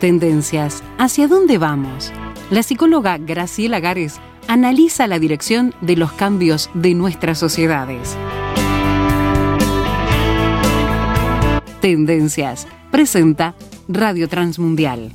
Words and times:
Tendencias. 0.00 0.82
¿Hacia 0.96 1.28
dónde 1.28 1.58
vamos? 1.58 2.10
La 2.48 2.62
psicóloga 2.62 3.18
Graciela 3.18 3.80
Gares 3.80 4.18
analiza 4.48 5.06
la 5.06 5.18
dirección 5.18 5.74
de 5.82 5.94
los 5.94 6.10
cambios 6.12 6.70
de 6.72 6.94
nuestras 6.94 7.38
sociedades. 7.38 8.16
Tendencias. 11.82 12.66
Presenta 12.90 13.54
Radio 13.88 14.26
Transmundial. 14.26 15.12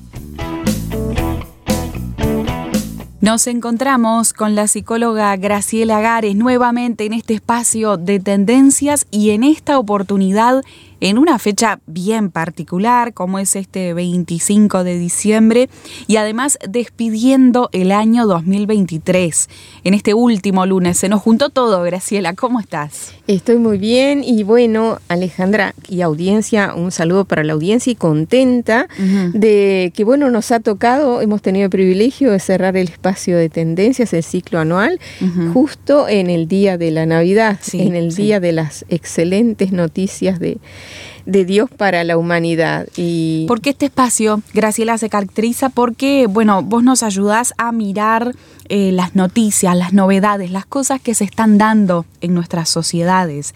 Nos 3.22 3.48
encontramos 3.48 4.34
con 4.34 4.54
la 4.54 4.68
psicóloga 4.68 5.36
Graciela 5.36 6.00
Gares 6.00 6.36
nuevamente 6.36 7.06
en 7.06 7.14
este 7.14 7.34
espacio 7.34 7.98
de 7.98 8.20
tendencias 8.20 9.08
y 9.10 9.32
en 9.32 9.44
esta 9.44 9.80
oportunidad 9.80 10.62
en 11.02 11.18
una 11.18 11.39
fecha 11.39 11.80
bien 11.86 12.32
particular 12.32 13.14
como 13.14 13.39
es 13.39 13.55
este 13.55 13.94
25 13.94 14.84
de 14.84 14.98
diciembre 14.98 15.70
y 16.08 16.17
además 16.17 16.58
despidiendo 16.67 17.70
el 17.72 17.91
año 17.91 18.26
2023. 18.27 19.50
En 19.84 19.94
este 19.94 20.13
último 20.13 20.66
lunes 20.66 20.98
se 20.98 21.09
nos 21.09 21.22
juntó 21.22 21.50
todo, 21.50 21.81
Graciela, 21.84 22.34
¿cómo 22.34 22.59
estás? 22.59 23.13
Estoy 23.27 23.58
muy 23.58 23.77
bien 23.77 24.23
y 24.23 24.44
bueno, 24.44 25.00
Alejandra 25.08 25.73
y 25.89 26.02
audiencia, 26.02 26.73
un 26.76 26.91
saludo 26.91 27.25
para 27.25 27.44
la 27.44 27.53
audiencia 27.53 27.91
y 27.91 27.95
contenta 27.95 28.88
de 29.34 29.91
que 29.95 30.03
bueno, 30.03 30.30
nos 30.30 30.52
ha 30.52 30.59
tocado, 30.59 31.22
hemos 31.22 31.41
tenido 31.41 31.66
el 31.66 31.72
privilegio 31.72 32.31
de 32.31 32.39
cerrar 32.39 32.77
el 32.77 32.88
espacio 32.88 33.38
de 33.38 33.50
tendencias, 33.50 34.14
el 34.14 34.23
ciclo 34.23 34.59
anual, 34.59 35.00
justo 35.53 36.08
en 36.08 36.30
el 36.30 36.48
día 36.48 36.77
de 36.77 36.91
la 36.91 37.05
Navidad, 37.05 37.59
en 37.73 37.95
el 37.95 38.14
día 38.16 38.39
de 38.39 38.52
las 38.52 38.86
excelentes 38.89 39.72
noticias 39.72 40.39
de 40.39 40.58
de 41.26 41.46
Dios 41.46 41.70
para 41.70 42.04
la 42.04 42.18
humanidad. 42.18 42.88
Y 42.96 43.46
porque 43.48 43.72
este 43.72 43.86
espacio, 43.86 44.42
Graciela, 44.54 44.98
se 44.98 45.10
caracteriza 45.10 45.70
porque, 45.70 46.28
bueno, 46.30 46.62
vos 46.64 46.84
nos 46.84 47.04
ayudás 47.04 47.54
a 47.58 47.72
mirar 47.72 48.36
eh, 48.70 48.92
las 48.92 49.16
noticias, 49.16 49.76
las 49.76 49.94
novedades, 49.94 50.52
las 50.52 50.66
cosas 50.66 51.02
que 51.02 51.14
se 51.14 51.23
están 51.23 51.58
dando 51.58 52.06
en 52.22 52.34
nuestras 52.34 52.70
sociedades 52.70 53.54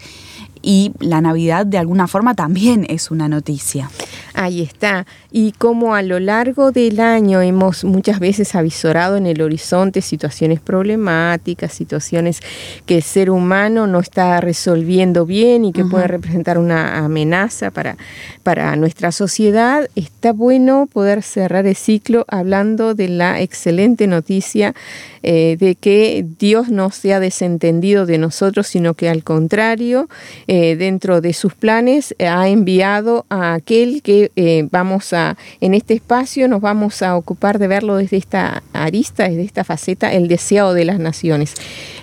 y 0.62 0.92
la 1.00 1.20
Navidad 1.20 1.66
de 1.66 1.78
alguna 1.78 2.06
forma 2.06 2.34
también 2.34 2.86
es 2.88 3.10
una 3.10 3.28
noticia. 3.28 3.90
Ahí 4.34 4.62
está. 4.62 5.06
Y 5.32 5.52
como 5.52 5.94
a 5.94 6.02
lo 6.02 6.18
largo 6.18 6.72
del 6.72 7.00
año 7.00 7.40
hemos 7.40 7.84
muchas 7.84 8.20
veces 8.20 8.54
avisorado 8.54 9.16
en 9.16 9.26
el 9.26 9.42
horizonte 9.42 10.02
situaciones 10.02 10.60
problemáticas, 10.60 11.72
situaciones 11.72 12.40
que 12.86 12.96
el 12.96 13.02
ser 13.02 13.30
humano 13.30 13.86
no 13.86 13.98
está 14.00 14.40
resolviendo 14.40 15.26
bien 15.26 15.64
y 15.64 15.72
que 15.72 15.84
pueden 15.84 16.08
representar 16.08 16.58
una 16.58 16.98
amenaza 16.98 17.70
para, 17.70 17.96
para 18.42 18.74
nuestra 18.76 19.12
sociedad, 19.12 19.88
está 19.94 20.32
bueno 20.32 20.88
poder 20.92 21.22
cerrar 21.22 21.66
el 21.66 21.76
ciclo 21.76 22.24
hablando 22.28 22.94
de 22.94 23.08
la 23.08 23.40
excelente 23.40 24.06
noticia 24.06 24.74
eh, 25.22 25.56
de 25.58 25.74
que 25.74 26.24
Dios 26.38 26.70
no 26.70 26.90
se 26.90 27.12
ha 27.12 27.20
desentendido 27.20 28.06
de 28.06 28.18
nosotros, 28.18 28.66
sino 28.66 28.94
que 28.94 29.08
al 29.08 29.22
contrario, 29.22 30.08
eh, 30.52 30.74
dentro 30.74 31.20
de 31.20 31.32
sus 31.32 31.54
planes 31.54 32.12
eh, 32.18 32.26
ha 32.26 32.48
enviado 32.48 33.24
a 33.28 33.54
aquel 33.54 34.02
que 34.02 34.32
eh, 34.34 34.66
vamos 34.72 35.12
a, 35.12 35.36
en 35.60 35.74
este 35.74 35.94
espacio 35.94 36.48
nos 36.48 36.60
vamos 36.60 37.02
a 37.02 37.14
ocupar 37.14 37.60
de 37.60 37.68
verlo 37.68 37.94
desde 37.94 38.16
esta 38.16 38.64
arista, 38.72 39.28
desde 39.28 39.44
esta 39.44 39.62
faceta, 39.62 40.12
el 40.12 40.26
deseado 40.26 40.74
de 40.74 40.84
las 40.84 40.98
naciones. 40.98 41.54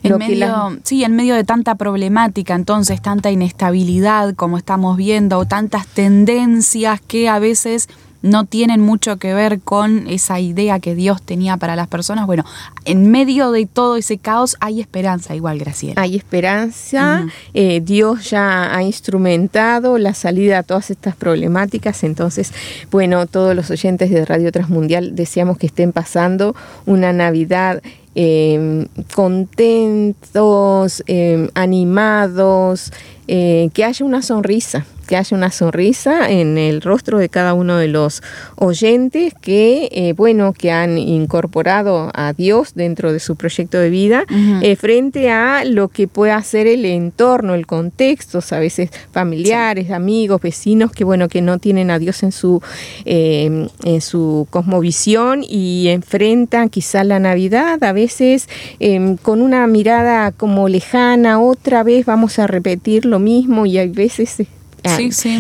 En 0.02 0.18
medio, 0.18 0.78
Sí, 0.84 1.04
en 1.04 1.18
medio 1.18 1.36
de 1.36 1.44
tanta 1.44 1.76
problemática, 1.76 2.56
entonces, 2.56 3.02
tanta 3.02 3.32
inestabilidad 3.32 4.34
como 4.34 4.58
estamos 4.58 4.96
viendo, 4.96 5.40
o 5.40 5.46
tantas 5.46 5.86
tendencias 5.86 7.02
que 7.02 7.28
a 7.28 7.40
veces 7.40 7.90
no 8.22 8.46
tienen 8.46 8.82
mucho 8.82 9.18
que 9.18 9.34
ver 9.34 9.60
con 9.60 10.08
esa 10.08 10.40
idea 10.40 10.80
que 10.80 10.96
Dios 10.96 11.22
tenía 11.22 11.58
para 11.58 11.76
las 11.76 11.88
personas. 11.88 12.26
Bueno, 12.26 12.46
en 12.86 13.12
medio 13.12 13.52
de 13.52 13.66
todo 13.66 13.98
ese 13.98 14.18
caos 14.18 14.56
hay 14.60 14.82
esperanza 14.82 15.36
igual, 15.36 15.60
Graciela. 15.60 16.02
Hay 16.02 16.16
esperanza, 16.16 17.26
eh, 17.54 17.82
Dios 17.84 18.30
ya 18.30 18.76
ha 18.76 18.84
instrumentado 18.84 19.98
la 19.98 20.14
salida 20.14 20.60
a 20.60 20.64
todas 20.64 20.90
estas 20.90 21.16
problemáticas, 21.16 22.04
entonces, 22.04 22.54
bueno, 22.92 23.26
todos 23.28 23.56
los 23.56 23.70
oyentes 23.72 24.10
de 24.10 24.26
Radio 24.26 24.52
Transmundial 24.52 25.16
deseamos 25.16 25.58
que 25.58 25.68
estén 25.68 25.92
pasando 25.92 26.56
una 26.86 27.14
Navidad 27.14 27.82
em, 28.16 28.88
contentos, 29.14 31.04
em, 31.06 31.50
animados, 31.54 32.92
eh, 33.28 33.70
que 33.74 33.84
haya 33.84 34.06
una 34.06 34.22
sonrisa 34.22 34.86
que 35.08 35.16
haya 35.16 35.36
una 35.36 35.50
sonrisa 35.50 36.30
en 36.30 36.58
el 36.58 36.82
rostro 36.82 37.18
de 37.18 37.30
cada 37.30 37.54
uno 37.54 37.78
de 37.78 37.88
los 37.88 38.22
oyentes 38.58 39.34
que, 39.34 39.90
eh, 39.92 40.14
bueno, 40.14 40.54
que 40.54 40.72
han 40.72 40.98
incorporado 40.98 42.12
a 42.14 42.34
Dios 42.34 42.74
dentro 42.76 43.14
de 43.14 43.20
su 43.20 43.38
proyecto 43.38 43.80
de 43.80 43.90
vida 43.90 44.26
eh, 44.62 44.76
frente 44.76 45.32
a 45.32 45.64
lo 45.64 45.88
que 45.88 46.08
puede 46.08 46.34
hacer 46.34 46.68
el 46.68 46.86
entorno, 46.86 47.56
el 47.56 47.66
contexto, 47.66 48.40
a 48.52 48.60
veces 48.60 48.92
familiares, 49.12 49.90
amigos, 49.92 50.42
vecinos, 50.42 50.92
que, 50.92 51.06
bueno, 51.06 51.30
que 51.30 51.42
no 51.42 51.58
tienen 51.58 51.90
a 51.90 52.00
Dios 52.00 52.22
en 52.24 52.34
su, 52.34 52.62
em, 53.06 53.70
en 53.86 54.02
su 54.02 54.48
cosmovisión 54.50 55.44
y 55.48 55.88
enfrentan 55.88 56.70
quizá 56.70 57.06
la 57.06 57.20
Navidad, 57.20 57.82
a 57.84 57.94
veces 57.94 58.50
em, 58.80 59.16
con 59.16 59.42
una 59.42 59.66
mirada 59.68 60.34
como 60.34 60.68
lejana, 60.68 61.40
otra 61.40 61.84
vez 61.84 62.06
vamos 62.06 62.40
a 62.40 62.48
repetir 62.48 63.06
lo 63.18 63.24
mismo 63.24 63.66
y 63.66 63.78
hay 63.78 63.90
veces 63.90 64.38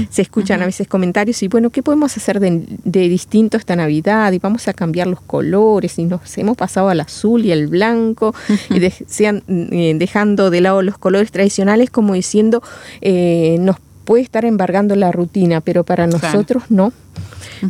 se 0.10 0.22
escuchan 0.22 0.62
a 0.62 0.66
veces 0.66 0.88
comentarios 0.88 1.42
y 1.44 1.48
bueno, 1.48 1.70
¿qué 1.70 1.84
podemos 1.84 2.18
hacer 2.18 2.40
de, 2.40 3.10
distinto 3.10 3.56
esta 3.56 3.76
Navidad? 3.76 4.32
Y 4.34 4.40
vamos 4.40 4.68
a 4.68 4.74
cambiar 4.74 5.08
los 5.08 5.22
colores 5.22 6.00
y 6.00 6.06
nos 6.06 6.38
hemos 6.38 6.58
pasado 6.58 6.90
al 6.90 7.00
azul 7.00 7.46
y 7.46 7.52
al 7.52 7.68
blanco 7.68 8.34
y 8.70 8.84
eh, 8.84 9.94
dejando 9.96 10.50
de 10.50 10.62
lado 10.62 10.82
los 10.82 10.98
colores 10.98 11.32
tradicionales 11.32 11.90
como 11.90 12.14
diciendo 12.14 12.62
eh, 13.02 13.58
nos 13.60 13.78
puede 14.06 14.24
estar 14.24 14.44
embargando 14.44 14.96
la 14.96 15.12
rutina, 15.12 15.62
pero 15.62 15.84
para 15.84 16.08
nosotros 16.08 16.64
no 16.70 16.92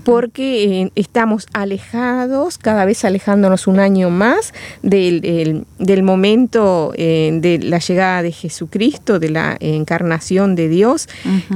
porque 0.04 0.82
eh, 0.82 0.92
estamos 0.96 1.48
alejados, 1.54 2.58
cada 2.58 2.86
vez 2.86 3.06
alejándonos 3.06 3.68
un 3.68 3.80
año 3.80 4.10
más 4.10 4.54
del, 4.82 5.66
del 5.80 6.04
momento 6.04 6.94
eh, 6.96 7.32
de 7.42 7.60
la 7.60 7.80
llegada 7.80 8.22
de 8.22 8.32
Jesucristo, 8.32 9.20
de 9.20 9.30
la 9.30 9.58
encarnación 9.60 10.56
de 10.56 10.70
Dios, 10.70 11.08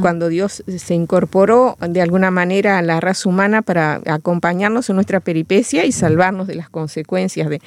cuando 0.01 0.29
Dios 0.29 0.63
se 0.77 0.93
incorporó 0.93 1.77
de 1.79 2.01
alguna 2.01 2.31
manera 2.31 2.77
a 2.77 2.81
la 2.81 2.99
raza 2.99 3.29
humana 3.29 3.61
para 3.61 4.01
acompañarnos 4.05 4.89
en 4.89 4.95
nuestra 4.95 5.19
peripecia 5.19 5.85
y 5.85 5.91
salvarnos 5.91 6.47
de 6.47 6.55
las 6.55 6.69
consecuencias 6.69 7.49
de, 7.49 7.61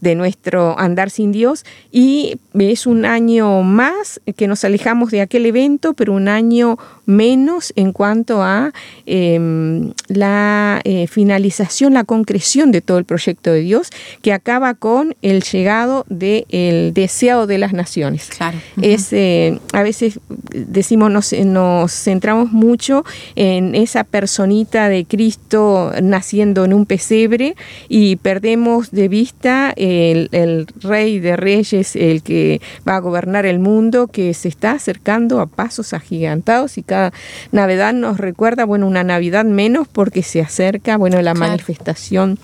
de 0.00 0.14
nuestro 0.14 0.78
andar 0.78 1.10
sin 1.10 1.32
Dios. 1.32 1.64
Y 1.90 2.38
es 2.54 2.86
un 2.86 3.04
año 3.04 3.62
más 3.62 4.20
que 4.36 4.48
nos 4.48 4.64
alejamos 4.64 5.10
de 5.10 5.20
aquel 5.20 5.46
evento, 5.46 5.94
pero 5.94 6.12
un 6.12 6.28
año 6.28 6.78
menos 7.06 7.72
en 7.76 7.92
cuanto 7.92 8.42
a 8.42 8.72
em, 9.06 9.92
la 10.08 10.80
eh, 10.84 11.06
finalización, 11.06 11.94
la 11.94 12.04
concreción 12.04 12.72
de 12.72 12.80
todo 12.80 12.98
el 12.98 13.04
proyecto 13.04 13.52
de 13.52 13.60
Dios, 13.60 13.90
que 14.22 14.32
acaba 14.32 14.74
con 14.74 15.14
el 15.22 15.42
llegado 15.42 16.04
del 16.08 16.92
deseado 16.94 17.46
de 17.46 17.58
las 17.58 17.72
naciones. 17.72 18.28
Claro. 18.36 18.58
Es, 18.82 19.12
eh, 19.12 19.58
a 19.72 19.82
veces 19.82 20.20
decimos, 20.50 21.10
nos, 21.10 21.32
nos 21.32 21.92
centramos 21.92 22.52
mucho 22.52 23.04
en 23.36 23.74
esa 23.74 24.04
personita 24.04 24.88
de 24.88 25.04
Cristo 25.04 25.92
naciendo 26.02 26.64
en 26.64 26.74
un 26.74 26.86
pesebre 26.86 27.54
y 27.88 28.16
perdemos 28.16 28.90
de 28.90 29.08
vista 29.08 29.72
el, 29.76 30.28
el 30.32 30.66
rey 30.80 31.20
de 31.20 31.36
reyes, 31.36 31.94
el 31.96 32.22
que 32.22 32.60
va 32.88 32.96
a 32.96 33.00
gobernar 33.00 33.46
el 33.46 33.58
mundo, 33.58 34.08
que 34.08 34.34
se 34.34 34.48
está 34.48 34.72
acercando 34.72 35.40
a 35.40 35.46
pasos 35.46 35.92
agigantados 35.92 36.78
y 36.78 36.82
cada 36.82 37.12
Navidad 37.52 37.92
nos 37.92 38.18
recuerda, 38.18 38.64
bueno, 38.64 38.86
una 38.86 39.04
Navidad 39.04 39.44
menos 39.44 39.88
porque 39.92 40.22
se 40.22 40.40
acerca, 40.40 40.96
bueno, 40.96 41.20
la 41.22 41.34
manifestación 41.34 42.38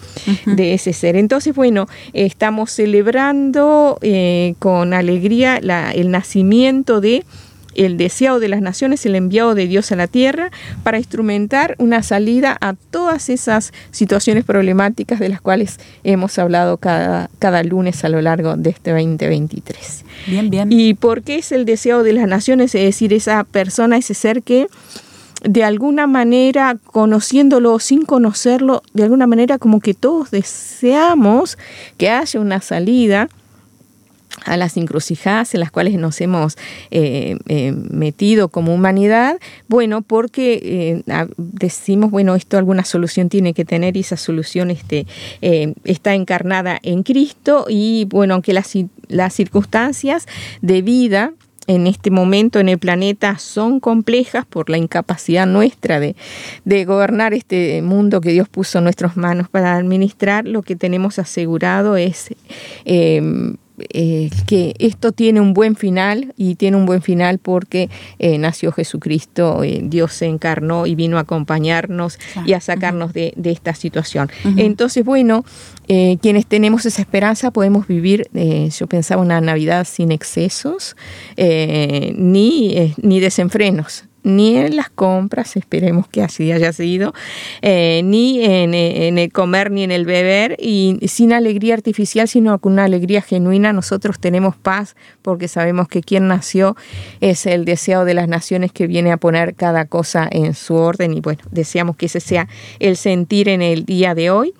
de 0.46 0.74
ese 0.74 0.92
ser. 0.92 1.16
Entonces, 1.16 1.54
bueno, 1.54 1.86
estamos 2.12 2.70
celebrando 2.70 3.98
eh, 4.02 4.54
con 4.58 4.94
alegría 4.94 5.56
el 5.56 6.10
nacimiento 6.10 7.00
de 7.00 7.24
el 7.76 7.96
deseado 7.96 8.40
de 8.40 8.48
las 8.48 8.62
naciones, 8.62 9.04
el 9.06 9.14
enviado 9.14 9.54
de 9.54 9.66
Dios 9.66 9.92
a 9.92 9.96
la 9.96 10.06
tierra, 10.06 10.50
para 10.82 10.98
instrumentar 10.98 11.76
una 11.78 12.02
salida 12.02 12.56
a 12.60 12.74
todas 12.74 13.28
esas 13.28 13.72
situaciones 13.90 14.44
problemáticas 14.44 15.20
de 15.20 15.28
las 15.28 15.40
cuales 15.40 15.78
hemos 16.02 16.38
hablado 16.38 16.78
cada, 16.78 17.30
cada 17.38 17.62
lunes 17.62 18.04
a 18.04 18.08
lo 18.08 18.20
largo 18.20 18.56
de 18.56 18.70
este 18.70 18.92
2023. 18.92 20.04
Bien, 20.26 20.50
bien. 20.50 20.72
¿Y 20.72 20.94
por 20.94 21.22
qué 21.22 21.36
es 21.36 21.52
el 21.52 21.64
deseado 21.64 22.02
de 22.02 22.14
las 22.14 22.26
naciones? 22.26 22.74
Es 22.74 22.82
decir, 22.82 23.12
esa 23.12 23.44
persona, 23.44 23.96
ese 23.96 24.14
ser 24.14 24.42
que 24.42 24.66
de 25.42 25.64
alguna 25.64 26.06
manera, 26.06 26.76
conociéndolo 26.86 27.74
o 27.74 27.78
sin 27.78 28.04
conocerlo, 28.04 28.82
de 28.94 29.04
alguna 29.04 29.26
manera 29.26 29.58
como 29.58 29.80
que 29.80 29.94
todos 29.94 30.30
deseamos 30.30 31.58
que 31.98 32.10
haya 32.10 32.40
una 32.40 32.60
salida 32.60 33.28
a 34.44 34.56
las 34.56 34.76
encrucijadas 34.76 35.54
en 35.54 35.60
las 35.60 35.70
cuales 35.70 35.94
nos 35.94 36.20
hemos 36.20 36.56
eh, 36.90 37.36
eh, 37.48 37.72
metido 37.72 38.48
como 38.48 38.74
humanidad, 38.74 39.38
bueno, 39.68 40.02
porque 40.02 40.60
eh, 40.62 41.02
decimos, 41.36 42.10
bueno, 42.10 42.34
esto 42.34 42.58
alguna 42.58 42.84
solución 42.84 43.28
tiene 43.28 43.54
que 43.54 43.64
tener 43.64 43.96
y 43.96 44.00
esa 44.00 44.16
solución 44.16 44.70
este, 44.70 45.06
está 45.84 46.14
encarnada 46.14 46.78
en 46.82 47.02
Cristo 47.02 47.66
y 47.68 48.06
bueno, 48.10 48.34
aunque 48.34 48.52
las, 48.52 48.72
las 49.08 49.34
circunstancias 49.34 50.26
de 50.60 50.82
vida 50.82 51.32
en 51.66 51.86
este 51.86 52.10
momento 52.10 52.60
en 52.60 52.68
el 52.68 52.78
planeta 52.78 53.38
son 53.38 53.80
complejas 53.80 54.44
por 54.46 54.70
la 54.70 54.78
incapacidad 54.78 55.46
nuestra 55.46 56.00
de, 56.00 56.14
gobernar 56.84 57.34
este 57.34 57.82
mundo 57.82 58.20
que 58.20 58.30
Dios 58.30 58.48
puso 58.48 58.78
en 58.78 58.84
nuestras 58.84 59.16
manos 59.16 59.48
para 59.48 59.76
administrar, 59.76 60.46
lo 60.46 60.62
que 60.62 60.76
tenemos 60.76 61.18
asegurado 61.18 61.96
es 61.96 62.34
eh, 62.84 63.56
que 64.46 64.74
esto 64.78 65.12
tiene 65.12 65.40
un 65.40 65.52
buen 65.54 65.76
final 65.76 66.32
y 66.36 66.54
tiene 66.56 66.76
un 66.76 66.86
buen 66.86 67.02
final 67.02 67.38
porque 67.38 67.88
eh, 68.18 68.38
nació 68.38 68.72
Jesucristo, 68.72 69.62
eh, 69.62 69.80
Dios 69.82 70.12
se 70.12 70.26
encarnó 70.26 70.86
y 70.86 70.94
vino 70.94 71.18
a 71.18 71.20
acompañarnos 71.20 72.18
y 72.44 72.52
a 72.52 72.60
sacarnos 72.60 73.12
de, 73.12 73.34
esta 73.44 73.74
situación. 73.74 74.30
Entonces, 74.56 75.04
bueno, 75.04 75.44
quienes 75.86 76.46
tenemos 76.46 76.84
esa 76.84 77.00
esperanza 77.00 77.50
podemos 77.50 77.86
vivir, 77.86 78.28
yo 78.32 78.86
pensaba, 78.86 79.22
una 79.22 79.40
Navidad 79.40 79.86
sin 79.86 80.10
excesos 80.10 80.96
ni, 81.36 82.94
ni 83.02 83.20
desenfrenos 83.20 84.04
ni 84.26 84.56
en 84.56 84.74
las 84.74 84.90
compras, 84.90 85.54
esperemos 85.54 86.08
que 86.08 86.20
así 86.20 86.50
haya 86.50 86.72
sido, 86.72 87.14
eh, 87.62 88.00
ni 88.04 88.44
en, 88.44 88.74
el 88.74 89.32
comer 89.32 89.70
ni 89.70 89.84
en 89.84 89.92
el 89.92 90.04
beber, 90.04 90.56
y 90.58 90.98
sin 91.06 91.32
alegría 91.32 91.74
artificial, 91.74 92.26
sino 92.26 92.58
con 92.58 92.72
una 92.72 92.84
alegría 92.84 93.22
genuina. 93.22 93.72
Nosotros 93.72 94.18
tenemos 94.18 94.56
paz 94.56 94.96
porque 95.22 95.46
sabemos 95.46 95.86
que 95.86 96.02
quien 96.02 96.26
nació 96.26 96.76
es 97.20 97.46
el 97.46 97.64
deseo 97.64 98.04
de 98.04 98.14
las 98.14 98.26
naciones 98.26 98.72
que 98.72 98.88
viene 98.88 99.12
a 99.12 99.16
poner 99.16 99.54
cada 99.54 99.84
cosa 99.84 100.28
en 100.28 100.54
su 100.54 100.74
orden 100.74 101.14
y 101.14 101.20
bueno, 101.20 101.42
deseamos 101.52 101.94
que 101.94 102.06
ese 102.06 102.18
sea 102.18 102.48
el 102.80 102.96
sentir 102.96 103.48
en 103.48 103.62
el 103.62 103.84
día 103.84 104.16
de 104.16 104.30
hoy 104.30 104.54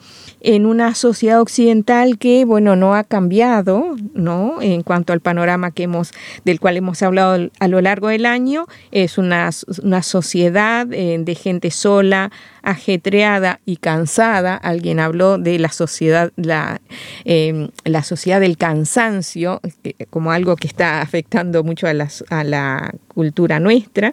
en 0.46 0.64
una 0.64 0.94
sociedad 0.94 1.40
occidental 1.40 2.18
que, 2.18 2.44
bueno, 2.44 2.76
no 2.76 2.94
ha 2.94 3.02
cambiado, 3.02 3.96
¿no? 4.14 4.62
En 4.62 4.84
cuanto 4.84 5.12
al 5.12 5.18
panorama 5.18 5.72
que 5.72 5.82
hemos, 5.82 6.12
del 6.44 6.60
cual 6.60 6.76
hemos 6.76 7.02
hablado 7.02 7.50
a 7.58 7.66
lo 7.66 7.80
largo 7.80 8.06
del 8.06 8.24
año, 8.26 8.66
es 8.92 9.18
una, 9.18 9.50
una 9.82 10.04
sociedad 10.04 10.86
eh, 10.92 11.18
de 11.18 11.34
gente 11.34 11.72
sola, 11.72 12.30
ajetreada 12.66 13.60
y 13.64 13.76
cansada. 13.76 14.56
Alguien 14.56 14.98
habló 14.98 15.38
de 15.38 15.58
la 15.60 15.70
sociedad, 15.70 16.32
la, 16.36 16.80
em, 17.24 17.68
la 17.84 18.02
sociedad 18.02 18.40
del 18.40 18.56
cansancio, 18.56 19.60
como 20.10 20.32
algo 20.32 20.56
que 20.56 20.66
está 20.66 21.00
afectando 21.00 21.62
mucho 21.62 21.86
a 21.86 21.94
la, 21.94 22.08
a 22.28 22.42
la 22.42 22.92
cultura 23.06 23.60
nuestra. 23.60 24.12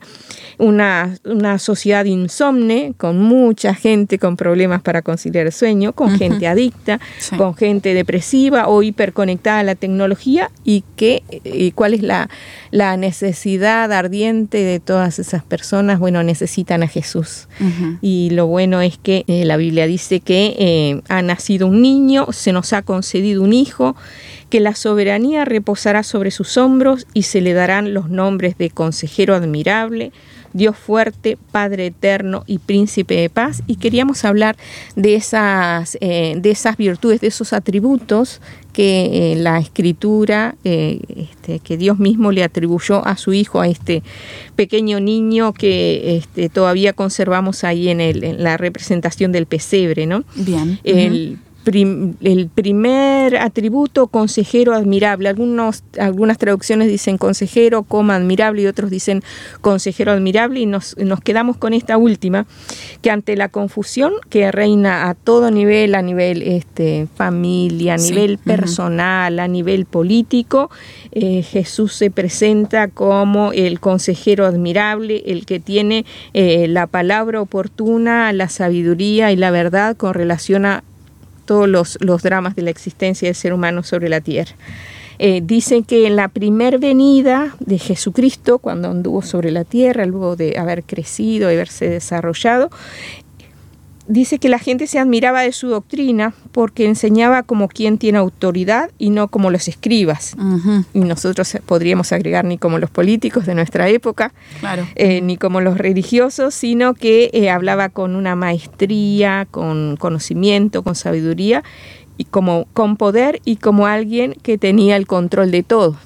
Una, 0.59 1.17
una, 1.25 1.57
sociedad 1.57 2.05
insomne, 2.05 2.93
con 2.95 3.19
mucha 3.19 3.73
gente 3.73 4.19
con 4.19 4.37
problemas 4.37 4.81
para 4.81 5.01
conciliar 5.01 5.47
el 5.47 5.51
sueño, 5.51 5.93
con 5.93 6.17
gente 6.17 6.47
adicta, 6.47 6.99
con 7.37 7.55
gente 7.55 7.93
depresiva 7.93 8.67
o 8.69 8.83
hiperconectada 8.83 9.59
a 9.59 9.63
la 9.63 9.75
tecnología 9.75 10.51
y, 10.63 10.83
que, 10.95 11.23
y 11.43 11.71
cuál 11.71 11.95
es 11.95 12.03
la, 12.03 12.29
la 12.71 12.97
necesidad 12.97 13.91
ardiente 13.91 14.59
de 14.59 14.79
todas 14.79 15.19
esas 15.19 15.43
personas. 15.43 15.99
Bueno, 15.99 16.21
necesitan 16.23 16.83
a 16.83 16.87
Jesús. 16.87 17.47
Y 18.01 18.29
lo 18.31 18.42
bueno 18.47 18.81
es 18.81 18.97
que 18.97 19.23
eh, 19.27 19.45
la 19.45 19.57
Biblia 19.57 19.87
dice 19.87 20.19
que 20.19 20.55
eh, 20.57 21.01
ha 21.09 21.21
nacido 21.21 21.67
un 21.67 21.81
niño, 21.81 22.27
se 22.31 22.51
nos 22.51 22.73
ha 22.73 22.81
concedido 22.81 23.43
un 23.43 23.53
hijo, 23.53 23.95
que 24.53 24.59
la 24.59 24.75
soberanía 24.75 25.45
reposará 25.45 26.03
sobre 26.03 26.29
sus 26.29 26.57
hombros 26.57 27.07
y 27.15 27.23
se 27.23 27.41
le 27.41 27.53
darán 27.53 27.95
los 27.95 28.11
nombres 28.11 28.55
de 28.55 28.69
consejero 28.69 29.33
admirable, 29.33 30.11
Dios 30.53 30.77
fuerte, 30.77 31.39
Padre 31.51 31.87
eterno 31.87 32.43
y 32.45 32.59
príncipe 32.59 33.15
de 33.15 33.31
paz. 33.31 33.63
Y 33.65 33.77
queríamos 33.77 34.23
hablar 34.25 34.55
de 34.95 35.15
esas, 35.15 35.97
eh, 36.01 36.35
de 36.37 36.51
esas 36.51 36.77
virtudes, 36.77 37.19
de 37.21 37.29
esos 37.29 37.51
atributos 37.51 38.41
que 38.73 39.33
la 39.39 39.57
escritura, 39.57 40.55
este, 40.63 41.57
que 41.57 41.75
Dios 41.75 41.97
mismo 41.97 42.31
le 42.31 42.43
atribuyó 42.43 43.03
a 43.07 43.17
su 43.17 43.33
hijo, 43.33 43.59
a 43.59 43.67
este 43.67 44.03
pequeño 44.55 44.99
niño 44.99 45.53
que 45.53 46.17
este, 46.17 46.49
todavía 46.49 46.93
conservamos 46.93 47.63
ahí 47.63 47.89
en, 47.89 48.01
el, 48.01 48.23
en 48.23 48.43
la 48.43 48.57
representación 48.57 49.31
del 49.31 49.47
pesebre, 49.47 50.05
¿no? 50.05 50.23
Bien. 50.35 50.79
El, 50.83 51.39
el 51.65 52.49
primer 52.53 53.37
atributo, 53.37 54.07
consejero 54.07 54.73
admirable. 54.73 55.29
Algunos, 55.29 55.83
algunas 55.99 56.37
traducciones 56.37 56.87
dicen 56.87 57.17
consejero, 57.17 57.83
coma 57.83 58.15
admirable 58.15 58.61
y 58.63 58.67
otros 58.67 58.89
dicen 58.89 59.23
consejero 59.61 60.11
admirable 60.11 60.59
y 60.59 60.65
nos, 60.65 60.97
nos 60.97 61.21
quedamos 61.21 61.57
con 61.57 61.73
esta 61.73 61.97
última, 61.97 62.45
que 63.01 63.11
ante 63.11 63.35
la 63.35 63.49
confusión 63.49 64.13
que 64.29 64.51
reina 64.51 65.09
a 65.09 65.15
todo 65.15 65.51
nivel, 65.51 65.95
a 65.95 66.01
nivel 66.01 66.41
este, 66.41 67.07
familia, 67.15 67.95
a 67.95 67.97
nivel 67.97 68.37
personal, 68.37 69.39
a 69.39 69.47
nivel 69.47 69.85
político, 69.85 70.69
eh, 71.11 71.43
Jesús 71.43 71.93
se 71.93 72.11
presenta 72.11 72.87
como 72.87 73.51
el 73.53 73.79
consejero 73.79 74.45
admirable, 74.45 75.23
el 75.27 75.45
que 75.45 75.59
tiene 75.59 76.05
eh, 76.33 76.67
la 76.67 76.87
palabra 76.87 77.41
oportuna, 77.41 78.31
la 78.33 78.49
sabiduría 78.49 79.31
y 79.31 79.35
la 79.35 79.51
verdad 79.51 79.95
con 79.95 80.13
relación 80.13 80.65
a 80.65 80.83
todos 81.45 81.67
los, 81.67 82.23
dramas 82.23 82.55
de 82.55 82.61
la 82.63 82.69
existencia 82.69 83.27
del 83.27 83.35
ser 83.35 83.53
humano 83.53 83.83
sobre 83.83 84.09
la 84.09 84.21
tierra. 84.21 84.53
Eh, 85.19 85.41
dicen 85.43 85.83
que 85.83 86.07
en 86.07 86.15
la 86.15 86.27
primer 86.27 86.79
venida 86.79 87.55
de 87.59 87.77
Jesucristo, 87.77 88.57
cuando 88.57 88.89
anduvo 88.89 89.21
sobre 89.21 89.51
la 89.51 89.63
tierra, 89.63 90.05
luego 90.05 90.35
de 90.35 90.57
haber 90.57 90.83
crecido 90.83 91.51
y 91.51 91.53
haberse 91.53 91.87
desarrollado, 91.87 92.71
dice 94.13 94.37
que 94.37 94.47
la 94.47 94.59
gente 94.59 94.85
se 94.85 94.99
admiraba 94.99 95.41
de 95.41 95.51
su 95.51 95.67
doctrina 95.67 96.33
porque 96.51 96.85
enseñaba 96.85 97.41
como 97.41 97.67
quien 97.67 97.97
tiene 97.97 98.19
autoridad 98.19 98.91
y 98.99 99.09
no 99.09 99.27
como 99.27 99.49
los 99.49 99.67
escribas. 99.67 100.35
Y 100.93 100.99
nosotros 100.99 101.57
podríamos 101.65 102.11
agregar 102.11 102.45
ni 102.45 102.59
como 102.59 102.77
los 102.77 102.91
políticos 102.91 103.45
de 103.47 103.55
nuestra 103.55 103.89
época, 103.89 104.31
eh, 104.95 105.21
ni 105.21 105.37
como 105.37 105.61
los 105.61 105.77
religiosos, 105.79 106.53
sino 106.53 106.93
que 106.93 107.31
eh, 107.33 107.49
hablaba 107.49 107.89
con 107.89 108.15
una 108.15 108.35
maestría, 108.35 109.47
con 109.49 109.97
conocimiento, 109.97 110.83
con 110.83 110.93
sabiduría, 110.93 111.63
y 112.15 112.25
como 112.25 112.67
con 112.73 112.97
poder 112.97 113.41
y 113.43 113.55
como 113.55 113.87
alguien 113.87 114.35
que 114.43 114.59
tenía 114.59 114.95
el 114.95 115.07
control 115.07 115.49
de 115.49 115.63
todo. 115.63 115.97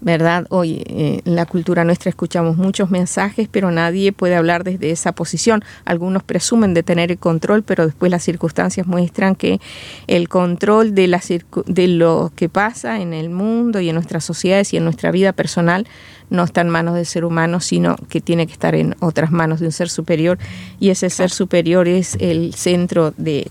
¿Verdad? 0.00 0.46
Hoy 0.50 0.82
eh, 0.86 1.22
en 1.24 1.34
la 1.34 1.46
cultura 1.46 1.84
nuestra 1.84 2.08
escuchamos 2.08 2.56
muchos 2.56 2.90
mensajes, 2.90 3.48
pero 3.50 3.70
nadie 3.70 4.12
puede 4.12 4.36
hablar 4.36 4.64
desde 4.64 4.90
esa 4.90 5.12
posición. 5.12 5.64
Algunos 5.84 6.22
presumen 6.22 6.74
de 6.74 6.82
tener 6.82 7.10
el 7.10 7.18
control, 7.18 7.62
pero 7.62 7.86
después 7.86 8.10
las 8.10 8.22
circunstancias 8.22 8.86
muestran 8.86 9.34
que 9.34 9.60
el 10.06 10.28
control 10.28 10.94
de, 10.94 11.08
la 11.08 11.20
de 11.66 11.88
lo 11.88 12.32
que 12.36 12.48
pasa 12.48 13.00
en 13.00 13.12
el 13.12 13.30
mundo 13.30 13.80
y 13.80 13.88
en 13.88 13.94
nuestras 13.94 14.24
sociedades 14.24 14.72
y 14.72 14.76
en 14.76 14.84
nuestra 14.84 15.10
vida 15.10 15.32
personal 15.32 15.86
no 16.30 16.44
está 16.44 16.60
en 16.60 16.68
manos 16.68 16.94
del 16.94 17.06
ser 17.06 17.24
humano, 17.24 17.60
sino 17.60 17.96
que 18.08 18.20
tiene 18.20 18.46
que 18.46 18.52
estar 18.52 18.74
en 18.74 18.94
otras 19.00 19.30
manos 19.30 19.60
de 19.60 19.66
un 19.66 19.72
ser 19.72 19.88
superior 19.88 20.38
y 20.80 20.90
ese 20.90 21.10
ser 21.10 21.30
superior 21.30 21.88
es 21.88 22.16
el 22.20 22.54
centro 22.54 23.12
de, 23.16 23.46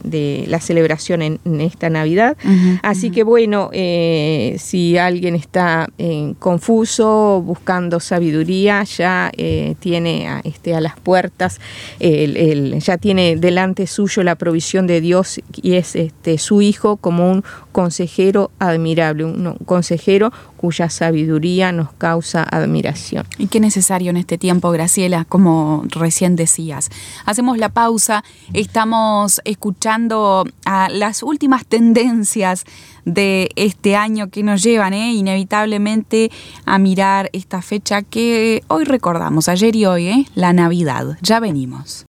la 0.48 0.60
celebración 0.60 1.22
en, 1.22 1.40
esta 1.62 1.90
Navidad. 1.90 2.38
Así 2.84 3.10
que 3.12 3.24
bueno, 3.24 3.70
eh, 3.74 4.56
si 4.60 4.98
alguien 4.98 5.36
está 5.36 5.90
eh, 5.98 6.34
confuso, 6.40 7.42
buscando 7.44 8.00
sabiduría, 8.00 8.84
ya 8.84 9.32
eh, 9.36 9.76
tiene 9.80 10.28
a, 10.28 10.42
este, 10.44 10.76
a 10.76 10.82
las 10.82 11.00
puertas, 11.00 11.60
ya 12.00 12.98
tiene 12.98 13.36
delante 13.36 13.88
suyo 13.88 14.24
la 14.24 14.36
provisión 14.36 14.88
de 14.88 15.02
Dios 15.02 15.40
y 15.62 15.76
es 15.76 15.96
este, 15.96 16.38
su 16.38 16.62
hijo 16.62 16.98
como 16.98 17.30
un 17.32 17.44
consejero 17.72 18.52
admirable, 18.60 19.26
un 19.26 19.58
consejero 19.66 20.32
cuya 20.58 20.90
sabiduría 20.90 21.72
nos 21.72 21.94
causa 21.94 22.44
admiración. 22.44 23.26
Y 23.38 23.48
qué 23.48 23.60
necesario 23.60 24.10
en 24.10 24.18
este 24.18 24.38
tiempo, 24.38 24.72
Graciela, 24.72 25.26
como 25.26 25.84
recién 25.90 26.36
decías. 26.36 26.90
Hacemos 27.26 27.58
la 27.58 27.70
pausa, 27.70 28.24
estamos 28.54 29.40
escuchando 29.46 30.46
a 30.66 30.90
las 30.90 31.24
últimas 31.24 31.66
tendencias 31.66 32.66
de 33.06 33.50
este 33.56 33.96
año 33.96 34.30
que 34.30 34.44
nos 34.44 34.62
llevan 34.62 34.94
¿eh? 34.94 35.14
inevitablemente 35.14 36.30
a 36.66 36.78
mirar 36.78 37.30
esta 37.32 37.62
fecha 37.62 38.02
que 38.02 38.64
hoy 38.68 38.84
recordamos, 38.84 39.48
ayer 39.48 39.76
y 39.76 39.86
hoy, 39.86 40.08
¿eh? 40.08 40.26
la 40.36 40.52
Navidad. 40.52 41.18
Ya 41.22 41.40
venimos. 41.40 42.06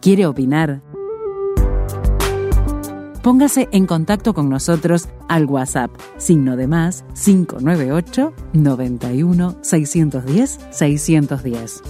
¿Quiere 0.00 0.26
opinar? 0.26 0.83
Póngase 3.24 3.70
en 3.72 3.86
contacto 3.86 4.34
con 4.34 4.50
nosotros 4.50 5.08
al 5.30 5.46
WhatsApp, 5.46 5.90
signo 6.18 6.58
de 6.58 6.66
más 6.66 7.06
598 7.14 8.34
91 8.52 9.56
610 9.62 10.60
610. 10.70 11.82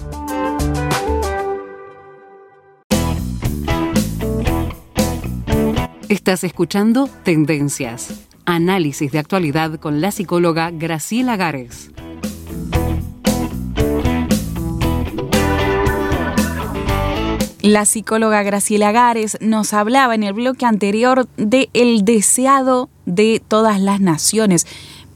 Estás 6.07 6.45
escuchando 6.45 7.09
Tendencias, 7.23 8.27
análisis 8.45 9.11
de 9.11 9.19
actualidad 9.19 9.77
con 9.81 9.99
la 9.99 10.11
psicóloga 10.11 10.71
Graciela 10.71 11.35
Gares. 11.35 11.91
La 17.65 17.85
psicóloga 17.85 18.43
Graciela 18.43 18.91
Gares 18.91 19.39
nos 19.41 19.73
hablaba 19.73 20.13
en 20.13 20.21
el 20.21 20.33
bloque 20.33 20.67
anterior 20.67 21.27
de 21.35 21.71
el 21.73 22.05
deseado 22.05 22.91
de 23.07 23.41
todas 23.45 23.81
las 23.81 23.99
naciones. 23.99 24.67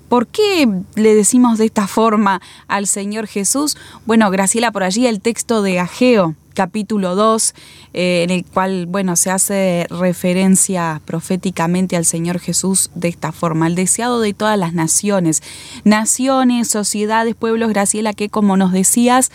¿Por 0.08 0.26
qué 0.26 0.68
le 0.96 1.14
decimos 1.14 1.60
de 1.60 1.66
esta 1.66 1.86
forma 1.86 2.42
al 2.68 2.88
Señor 2.88 3.28
Jesús? 3.28 3.78
Bueno, 4.08 4.32
Graciela, 4.32 4.72
por 4.72 4.82
allí 4.82 5.06
el 5.06 5.22
texto 5.22 5.62
de 5.62 5.80
Ageo, 5.80 6.34
capítulo 6.56 7.14
2, 7.14 7.54
eh, 7.94 8.24
en 8.24 8.32
el 8.32 8.44
cual, 8.44 8.88
bueno, 8.88 9.16
se 9.16 9.30
hace 9.30 9.86
referencia 9.92 11.04
proféticamente 11.06 11.98
al 11.98 12.06
Señor 12.06 12.40
Jesús 12.40 12.90
de 12.96 13.10
esta 13.10 13.32
forma, 13.32 13.68
el 13.68 13.76
deseado 13.76 14.22
de 14.22 14.34
todas 14.34 14.58
las 14.58 14.74
naciones, 14.74 15.44
naciones, 15.84 16.68
sociedades, 16.68 17.36
pueblos, 17.36 17.70
Graciela, 17.70 18.14
que 18.14 18.30
como 18.30 18.58
nos 18.58 18.72
decías, 18.72 19.30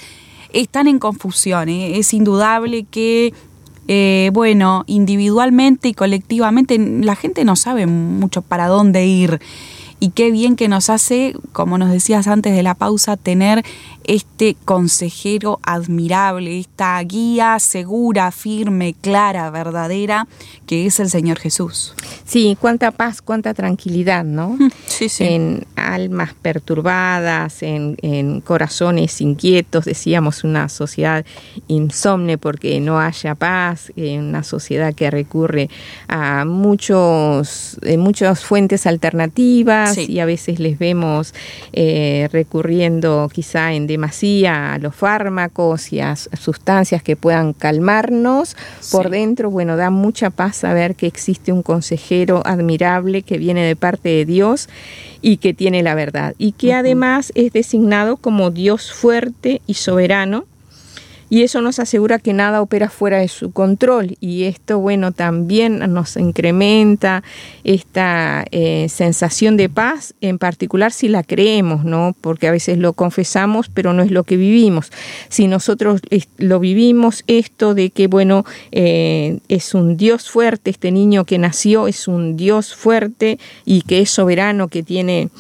están 0.61 0.88
en 0.88 0.99
confusión. 0.99 1.68
¿eh? 1.68 1.99
Es 1.99 2.14
indudable 2.14 2.84
que, 2.90 3.32
eh, 3.88 4.30
bueno, 4.32 4.84
individualmente 4.87 5.88
y 5.88 5.94
colectivamente 5.94 6.78
la 6.78 7.16
gente 7.16 7.44
no 7.44 7.56
sabe 7.56 7.87
mucho 7.87 8.42
para 8.42 8.68
dónde 8.68 9.06
ir 9.06 9.40
y 10.04 10.11
qué 10.11 10.30
bien 10.30 10.54
que 10.56 10.68
nos 10.68 10.90
hace, 10.90 11.34
como 11.52 11.78
nos 11.78 11.90
decías 11.90 12.26
antes 12.26 12.54
de 12.54 12.62
la 12.62 12.75
pausa, 12.75 13.16
tener 13.16 13.64
este 14.04 14.54
consejero 14.66 15.61
admirable, 15.62 16.58
esta 16.58 17.00
guía 17.00 17.58
segura, 17.58 18.30
firme, 18.30 18.94
clara, 19.00 19.49
verdadera, 19.50 20.26
que 20.66 20.84
es 20.84 21.00
el 21.00 21.08
Señor 21.08 21.38
Jesús. 21.38 21.94
Sí, 22.26 22.54
cuánta 22.61 22.90
paz, 22.90 23.23
cuánta 23.23 23.54
tranquilidad, 23.54 24.25
¿no? 24.25 24.58
Sí, 24.87 25.08
sí. 25.08 25.25
En 25.25 25.66
almas 25.92 26.34
perturbadas, 26.34 27.62
en, 27.62 27.96
en 28.02 28.40
corazones 28.40 29.20
inquietos, 29.20 29.84
decíamos 29.84 30.44
una 30.44 30.68
sociedad 30.68 31.24
insomne 31.68 32.38
porque 32.38 32.80
no 32.80 32.98
haya 32.98 33.34
paz, 33.34 33.92
una 33.96 34.42
sociedad 34.42 34.94
que 34.94 35.10
recurre 35.10 35.68
a 36.08 36.44
muchos, 36.44 37.78
eh, 37.82 37.96
muchas 37.96 38.44
fuentes 38.44 38.86
alternativas 38.86 39.98
y 39.98 40.20
a 40.20 40.26
veces 40.26 40.60
les 40.60 40.78
vemos 40.78 41.34
eh, 41.72 42.28
recurriendo 42.32 43.30
quizá 43.32 43.72
en 43.72 43.86
demasía 43.86 44.74
a 44.74 44.78
los 44.78 44.94
fármacos 44.94 45.92
y 45.92 46.00
a 46.00 46.16
sustancias 46.16 47.02
que 47.02 47.16
puedan 47.16 47.52
calmarnos. 47.52 48.56
Por 48.90 49.10
dentro, 49.10 49.50
bueno, 49.50 49.76
da 49.76 49.90
mucha 49.90 50.30
paz 50.30 50.56
saber 50.56 50.94
que 50.94 51.06
existe 51.06 51.52
un 51.52 51.62
consejero 51.62 52.42
admirable 52.44 53.22
que 53.22 53.38
viene 53.38 53.64
de 53.64 53.76
parte 53.76 54.08
de 54.08 54.24
Dios 54.24 54.68
y 55.25 55.38
que 55.38 55.54
tiene 55.54 55.83
la 55.83 55.95
verdad 55.95 56.35
y 56.37 56.52
que 56.52 56.75
además 56.75 57.33
es 57.35 57.50
designado 57.52 58.19
como 58.19 58.50
Dios 58.50 58.93
fuerte 58.93 59.62
y 59.66 59.75
soberano 59.75 60.45
y 61.31 61.43
eso 61.43 61.61
nos 61.61 61.78
asegura 61.78 62.19
que 62.19 62.33
nada 62.33 62.62
opera 62.62 62.90
fuera 62.90 63.19
de 63.19 63.28
su 63.28 63.52
control 63.52 64.16
y 64.21 64.45
esto, 64.45 64.78
bueno, 64.78 65.12
también 65.12 65.78
nos 65.93 66.16
incrementa 66.16 67.23
esta 67.64 68.45
eh, 68.50 68.88
sensación 68.88 69.57
de 69.57 69.69
paz, 69.69 70.14
en 70.21 70.38
particular 70.38 70.93
si 70.93 71.09
la 71.09 71.23
creemos, 71.23 71.85
¿no? 71.85 72.14
Porque 72.21 72.49
a 72.49 72.52
veces 72.52 72.78
lo 72.78 72.93
confesamos, 72.93 73.69
pero 73.69 73.93
no 73.93 74.02
es 74.02 74.11
lo 74.11 74.25
que 74.25 74.37
vivimos. 74.37 74.90
Si 75.28 75.47
nosotros 75.47 76.00
lo 76.38 76.61
vivimos, 76.61 77.25
esto 77.26 77.75
de 77.75 77.90
que, 77.90 78.07
bueno, 78.07 78.45
eh, 78.73 79.38
es 79.49 79.75
un 79.75 79.97
Dios 79.97 80.31
fuerte, 80.31 80.71
este 80.71 80.90
niño 80.90 81.25
que 81.25 81.38
nació 81.38 81.88
es 81.88 82.09
un 82.09 82.37
Dios 82.37 82.75
fuerte 82.75 83.38
y 83.64 83.83
que 83.83 84.00
es 84.00 84.11
soberano, 84.11 84.69
que 84.69 84.83
tiene 84.83 85.31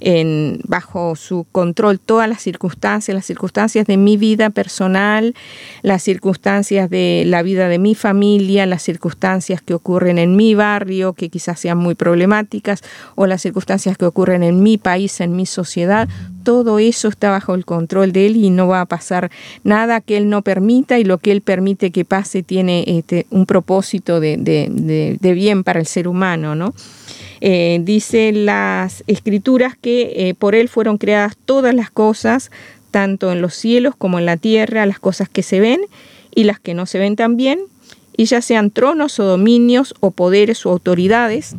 en, 0.00 0.60
bajo 0.66 1.14
su 1.16 1.46
control 1.52 2.00
todas 2.00 2.28
las 2.28 2.42
circunstancias, 2.42 3.14
las 3.14 3.26
circunstancias 3.26 3.86
de 3.86 3.96
mi 3.96 4.16
vida 4.16 4.50
personal, 4.50 5.34
las 5.82 6.02
circunstancias 6.02 6.90
de 6.90 7.24
la 7.26 7.42
vida 7.42 7.68
de 7.68 7.78
mi 7.78 7.94
familia, 7.94 8.66
las 8.66 8.82
circunstancias 8.82 9.62
que 9.62 9.74
ocurren 9.74 10.18
en 10.18 10.36
mi 10.36 10.54
barrio, 10.54 11.12
que 11.12 11.28
quizás 11.28 11.60
sean 11.60 11.78
muy 11.78 11.94
problemáticas, 11.94 12.82
o 13.14 13.26
las 13.26 13.42
circunstancias 13.42 13.96
que 13.96 14.06
ocurren 14.06 14.42
en 14.42 14.62
mi 14.62 14.78
país, 14.78 15.20
en 15.20 15.36
mi 15.36 15.46
sociedad, 15.46 16.08
todo 16.42 16.78
eso 16.78 17.08
está 17.08 17.30
bajo 17.30 17.54
el 17.54 17.64
control 17.64 18.12
de 18.12 18.26
él 18.26 18.36
y 18.36 18.50
no 18.50 18.66
va 18.66 18.80
a 18.80 18.86
pasar 18.86 19.30
nada 19.62 20.00
que 20.00 20.16
él 20.16 20.28
no 20.28 20.42
permita 20.42 20.98
y 20.98 21.04
lo 21.04 21.18
que 21.18 21.32
él 21.32 21.42
permite 21.42 21.90
que 21.90 22.04
pase 22.04 22.42
tiene 22.42 22.84
este, 22.86 23.26
un 23.30 23.46
propósito 23.46 24.20
de, 24.20 24.36
de, 24.38 25.18
de 25.20 25.32
bien 25.34 25.64
para 25.64 25.80
el 25.80 25.86
ser 25.86 26.08
humano, 26.08 26.54
¿no? 26.54 26.74
Eh, 27.40 27.80
dice 27.82 28.32
las 28.32 29.02
escrituras 29.06 29.74
que 29.80 30.28
eh, 30.28 30.34
por 30.34 30.54
él 30.54 30.68
fueron 30.68 30.98
creadas 30.98 31.36
todas 31.44 31.74
las 31.74 31.90
cosas, 31.90 32.50
tanto 32.90 33.32
en 33.32 33.40
los 33.40 33.54
cielos 33.54 33.94
como 33.96 34.18
en 34.18 34.26
la 34.26 34.36
tierra, 34.36 34.86
las 34.86 34.98
cosas 34.98 35.28
que 35.28 35.42
se 35.42 35.60
ven 35.60 35.80
y 36.34 36.44
las 36.44 36.60
que 36.60 36.74
no 36.74 36.86
se 36.86 36.98
ven 36.98 37.16
también, 37.16 37.60
y 38.16 38.26
ya 38.26 38.42
sean 38.42 38.70
tronos 38.70 39.18
o 39.18 39.24
dominios 39.24 39.94
o 40.00 40.10
poderes 40.10 40.66
o 40.66 40.70
autoridades, 40.70 41.56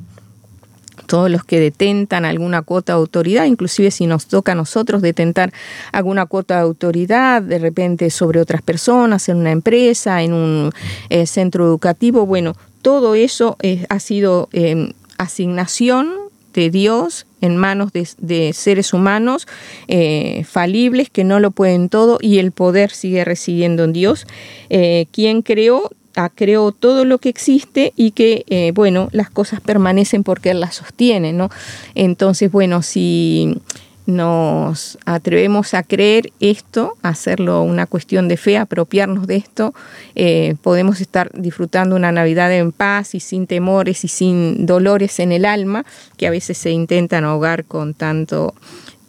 todos 1.08 1.30
los 1.30 1.44
que 1.44 1.60
detentan 1.60 2.26
alguna 2.26 2.62
cuota 2.62 2.94
de 2.94 3.00
autoridad, 3.00 3.46
inclusive 3.46 3.92
si 3.92 4.06
nos 4.08 4.28
toca 4.28 4.54
a 4.54 4.56
nosotros 4.56 5.02
detentar 5.02 5.52
alguna 5.92 6.26
cuota 6.26 6.56
de 6.56 6.62
autoridad 6.62 7.42
de 7.42 7.60
repente 7.60 8.10
sobre 8.12 8.40
otras 8.40 8.62
personas, 8.62 9.28
en 9.28 9.38
una 9.38 9.52
empresa, 9.52 10.22
en 10.22 10.34
un 10.34 10.72
eh, 11.10 11.26
centro 11.26 11.66
educativo, 11.66 12.26
bueno, 12.26 12.56
todo 12.82 13.16
eso 13.16 13.58
ha 13.90 14.00
sido 14.00 14.50
em, 14.54 14.94
asignación 15.22 16.12
de 16.54 16.70
Dios 16.70 17.26
en 17.40 17.58
manos 17.58 17.92
de, 17.94 18.54
seres 18.54 18.94
humanos 18.94 19.48
eh, 19.88 20.44
falibles 20.48 21.10
que 21.10 21.24
no 21.24 21.40
lo 21.40 21.52
pueden 21.52 21.90
todo 21.90 22.18
y 22.22 22.40
el 22.40 22.52
poder 22.52 22.92
sigue 22.92 23.26
residiendo 23.26 23.84
en 23.84 23.94
Dios, 23.94 24.28
eh, 24.70 25.08
quien 25.12 25.42
creó 25.42 25.90
creó 26.36 26.74
todo 26.74 27.06
lo 27.06 27.20
que 27.20 27.30
existe 27.30 27.94
y 27.96 28.12
que, 28.12 28.44
eh, 28.48 28.74
bueno, 28.76 29.08
las 29.14 29.30
cosas 29.30 29.62
permanecen 29.62 30.24
porque 30.24 30.52
Él 30.52 30.60
las 30.60 30.76
sostiene, 30.76 31.32
¿no? 31.32 31.50
Entonces, 31.96 32.52
bueno, 32.52 32.82
si 32.82 33.58
nos 34.06 34.98
atrevemos 35.06 35.74
a 35.74 35.84
creer 35.84 36.32
esto, 36.40 36.96
a 37.02 37.10
hacerlo 37.10 37.62
una 37.62 37.86
cuestión 37.86 38.28
de 38.28 38.38
fe, 38.38 38.58
apropiarnos 38.58 39.28
de 39.28 39.36
esto, 39.36 39.74
eh, 40.16 40.56
podemos 40.62 41.02
estar 41.02 41.32
disfrutando 41.34 41.96
una 41.96 42.12
Navidad 42.12 42.52
en 42.54 42.72
paz 42.72 43.16
y 43.16 43.20
sin 43.20 43.48
temores 43.48 44.04
y 44.04 44.08
sin 44.08 44.66
dolores 44.66 45.20
en 45.20 45.32
el 45.32 45.46
alma, 45.46 45.86
que 46.18 46.28
a 46.28 46.32
veces 46.32 46.58
se 46.58 46.72
intentan 46.72 47.24
ahogar 47.24 47.66
con 47.66 47.94
tanto 47.94 48.54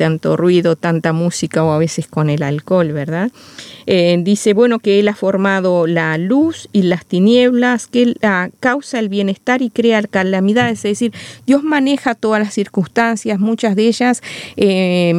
tanto 0.03 0.37
ruido, 0.37 0.75
tanta 0.75 1.13
música 1.13 1.63
o 1.63 1.71
a 1.71 1.79
veces 1.79 2.09
con 2.09 2.29
el 2.29 2.43
alcohol, 2.43 2.91
¿verdad? 2.91 3.31
Eh, 3.87 4.19
dice, 4.19 4.53
bueno, 4.53 4.81
que 4.81 4.99
Él 4.99 5.07
ha 5.07 5.15
formado 5.15 5.87
la 5.87 6.19
luz 6.19 6.69
y 6.73 6.83
las 6.83 7.07
tinieblas, 7.07 7.87
que 7.87 8.03
Él 8.03 8.17
ah, 8.25 8.49
causa 8.59 8.99
el 8.99 9.09
bienestar 9.09 9.63
y 9.63 9.71
crea 9.71 10.03
calamidades, 10.03 10.79
es 10.79 10.99
decir, 10.99 11.13
Dios 11.47 11.63
maneja 11.63 12.17
todas 12.17 12.43
las 12.43 12.53
circunstancias, 12.53 13.39
muchas 13.39 13.77
de 13.77 13.87
ellas, 13.87 14.23
eh, 14.57 15.13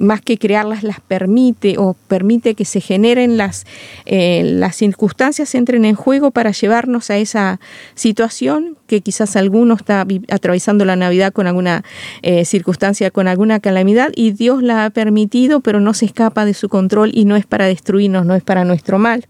más 0.00 0.22
que 0.22 0.38
crearlas, 0.38 0.82
las 0.82 0.98
permite 0.98 1.76
o 1.78 1.94
permite 2.08 2.56
que 2.56 2.64
se 2.64 2.80
generen 2.80 3.36
las, 3.36 3.64
eh, 4.06 4.42
las 4.44 4.74
circunstancias, 4.74 5.54
entren 5.54 5.84
en 5.84 5.94
juego 5.94 6.32
para 6.32 6.50
llevarnos 6.50 7.10
a 7.10 7.18
esa 7.18 7.60
situación 7.94 8.76
que 8.86 9.00
quizás 9.00 9.36
alguno 9.36 9.74
está 9.74 10.06
atravesando 10.30 10.84
la 10.84 10.96
Navidad 10.96 11.32
con 11.32 11.46
alguna 11.46 11.84
circunstancia, 12.44 13.10
con 13.10 13.28
alguna 13.28 13.60
calamidad, 13.60 14.12
y 14.14 14.32
Dios 14.32 14.62
la 14.62 14.84
ha 14.84 14.90
permitido, 14.90 15.60
pero 15.60 15.80
no 15.80 15.94
se 15.94 16.06
escapa 16.06 16.44
de 16.44 16.54
su 16.54 16.68
control 16.68 17.10
y 17.14 17.24
no 17.24 17.36
es 17.36 17.46
para 17.46 17.66
destruirnos, 17.66 18.26
no 18.26 18.34
es 18.34 18.42
para 18.42 18.64
nuestro 18.64 18.98
mal. 18.98 19.26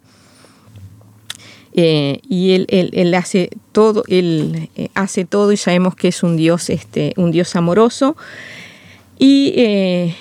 Eh, 1.79 2.21
y 2.27 2.53
él, 2.53 3.15
hace 3.15 3.51
todo, 3.73 4.03
él 4.09 4.71
eh, 4.77 4.89
hace 4.95 5.27
todo 5.27 5.53
y 5.53 5.59
sabemos 5.59 5.95
que 5.95 6.09
es 6.09 6.23
un 6.23 6.39
Dios, 6.39 6.71
este, 6.71 7.13
un 7.19 7.31
Dios 7.31 7.55
amoroso 7.55 8.17
y, 9.19 9.53
eh, 9.59 10.17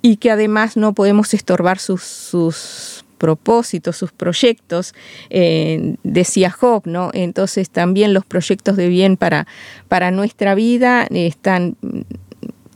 y 0.00 0.18
que 0.18 0.30
además 0.30 0.76
no 0.76 0.92
podemos 0.94 1.34
estorbar 1.34 1.80
sus, 1.80 2.04
sus 2.04 2.95
propósitos, 3.18 3.96
sus 3.96 4.12
proyectos, 4.12 4.94
decía 5.30 6.50
Job, 6.50 6.82
¿no? 6.86 7.10
Entonces 7.12 7.70
también 7.70 8.14
los 8.14 8.24
proyectos 8.24 8.76
de 8.76 8.88
bien 8.88 9.16
para, 9.16 9.46
para 9.88 10.10
nuestra 10.10 10.54
vida 10.54 11.06
están 11.10 11.76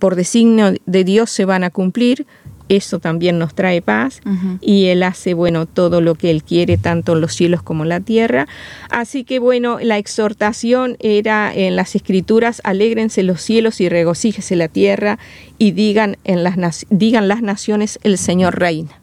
por 0.00 0.16
designio 0.16 0.73
de 0.87 1.04
Dios 1.04 1.30
se 1.30 1.44
van 1.44 1.62
a 1.62 1.70
cumplir, 1.70 2.26
eso 2.70 3.00
también 3.00 3.38
nos 3.38 3.54
trae 3.54 3.82
paz 3.82 4.20
y 4.61 4.87
Él 4.87 5.02
hace, 5.02 5.35
bueno, 5.35 5.66
todo 5.66 6.00
lo 6.00 6.14
que 6.14 6.30
Él 6.30 6.44
quiere, 6.44 6.78
tanto 6.78 7.14
en 7.14 7.20
los 7.20 7.35
cielos 7.35 7.62
como 7.62 7.82
en 7.82 7.88
la 7.88 8.00
tierra. 8.00 8.47
Así 8.90 9.25
que, 9.25 9.40
bueno, 9.40 9.78
la 9.80 9.99
exhortación 9.99 10.97
era 11.00 11.52
en 11.52 11.75
las 11.75 11.97
escrituras, 11.97 12.61
alégrense 12.62 13.25
los 13.25 13.42
cielos 13.42 13.80
y 13.80 13.88
regocíjese 13.88 14.54
la 14.54 14.68
tierra 14.68 15.18
y 15.59 15.73
digan, 15.73 16.16
en 16.23 16.44
las, 16.44 16.87
digan 16.90 17.26
las 17.26 17.42
naciones, 17.42 17.99
el 18.04 18.18
Señor 18.18 18.59
reina. 18.59 19.00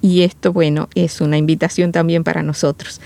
Y 0.00 0.22
esto, 0.22 0.52
bueno, 0.52 0.88
es 0.94 1.20
una 1.20 1.38
invitación 1.38 1.90
también 1.90 2.22
para 2.22 2.42
nosotros. 2.42 3.00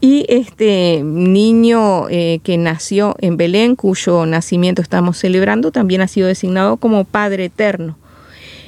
Y 0.00 0.24
este 0.28 1.02
niño 1.04 2.08
eh, 2.08 2.40
que 2.42 2.56
nació 2.56 3.16
en 3.20 3.36
Belén, 3.36 3.76
cuyo 3.76 4.24
nacimiento 4.24 4.80
estamos 4.80 5.18
celebrando, 5.18 5.72
también 5.72 6.00
ha 6.00 6.08
sido 6.08 6.26
designado 6.26 6.78
como 6.78 7.04
Padre 7.04 7.46
Eterno. 7.46 7.98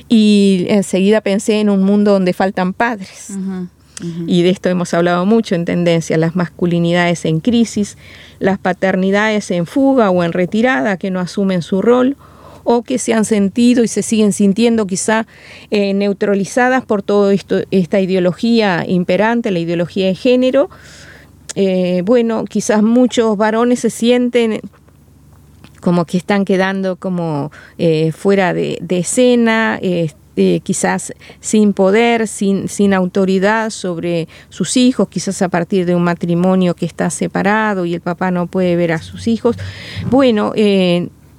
Y 0.09 0.67
enseguida 0.69 1.21
pensé 1.21 1.61
en 1.61 1.71
un 1.71 1.83
mundo 1.83 2.13
donde 2.13 2.33
faltan 2.33 2.73
padres. 2.73 3.33
Y 4.27 4.43
de 4.43 4.51
esto 4.51 4.71
hemos 4.71 4.95
hablado 4.95 5.27
mucho 5.27 5.55
en 5.55 5.67
tendencia, 5.67 6.17
las 6.17 6.35
masculinidades 6.35 7.27
en 7.27 7.41
crisis, 7.41 7.99
las 8.39 8.59
paternidades 8.59 9.51
en 9.51 9.67
fuga 9.67 10.11
o 10.11 10.25
en 10.25 10.33
retirada 10.33 10.97
que 10.97 11.11
no 11.11 11.21
asumen 11.21 11.61
su 11.61 11.83
rol, 11.83 12.17
o 12.65 12.83
que 12.83 12.99
se 12.99 13.13
han 13.13 13.25
sentido 13.25 13.83
y 13.83 13.89
se 13.89 14.03
siguen 14.03 14.33
sintiendo 14.33 14.87
quizá 14.87 15.27
eh, 15.71 15.95
neutralizadas 15.95 16.85
por 16.85 17.03
toda 17.03 17.35
esta 17.71 18.01
ideología 18.01 18.85
imperante, 18.87 19.51
la 19.51 19.59
ideología 19.59 20.07
de 20.07 20.15
género. 20.15 20.71
Eh, 21.57 22.03
bueno, 22.05 22.45
quizás 22.45 22.83
muchos 22.83 23.37
varones 23.37 23.81
se 23.81 23.91
sienten 23.91 24.61
como 25.81 26.05
que 26.05 26.19
están 26.19 26.45
quedando 26.45 26.97
como 26.97 27.51
eh, 27.79 28.13
fuera 28.13 28.53
de, 28.53 28.79
escena, 28.91 29.81
quizás 30.63 31.13
sin 31.41 31.73
poder, 31.73 32.29
sin, 32.29 32.69
sin 32.69 32.95
autoridad 32.95 33.71
sobre 33.71 34.29
sus 34.49 34.77
hijos, 34.77 35.09
quizás 35.09 35.43
a 35.43 35.49
partir 35.49 35.87
de 35.87 35.95
un 35.95 36.03
matrimonio 36.03 36.75
que 36.75 36.87
está 36.87 37.11
separado 37.11 37.85
y 37.85 37.95
el 37.95 38.01
papá 38.01 38.31
no 38.31 38.47
puede 38.47 38.77
ver 38.77 38.93
a 38.93 38.99
sus 38.99 39.27
hijos. 39.27 39.57
Bueno, 40.11 40.53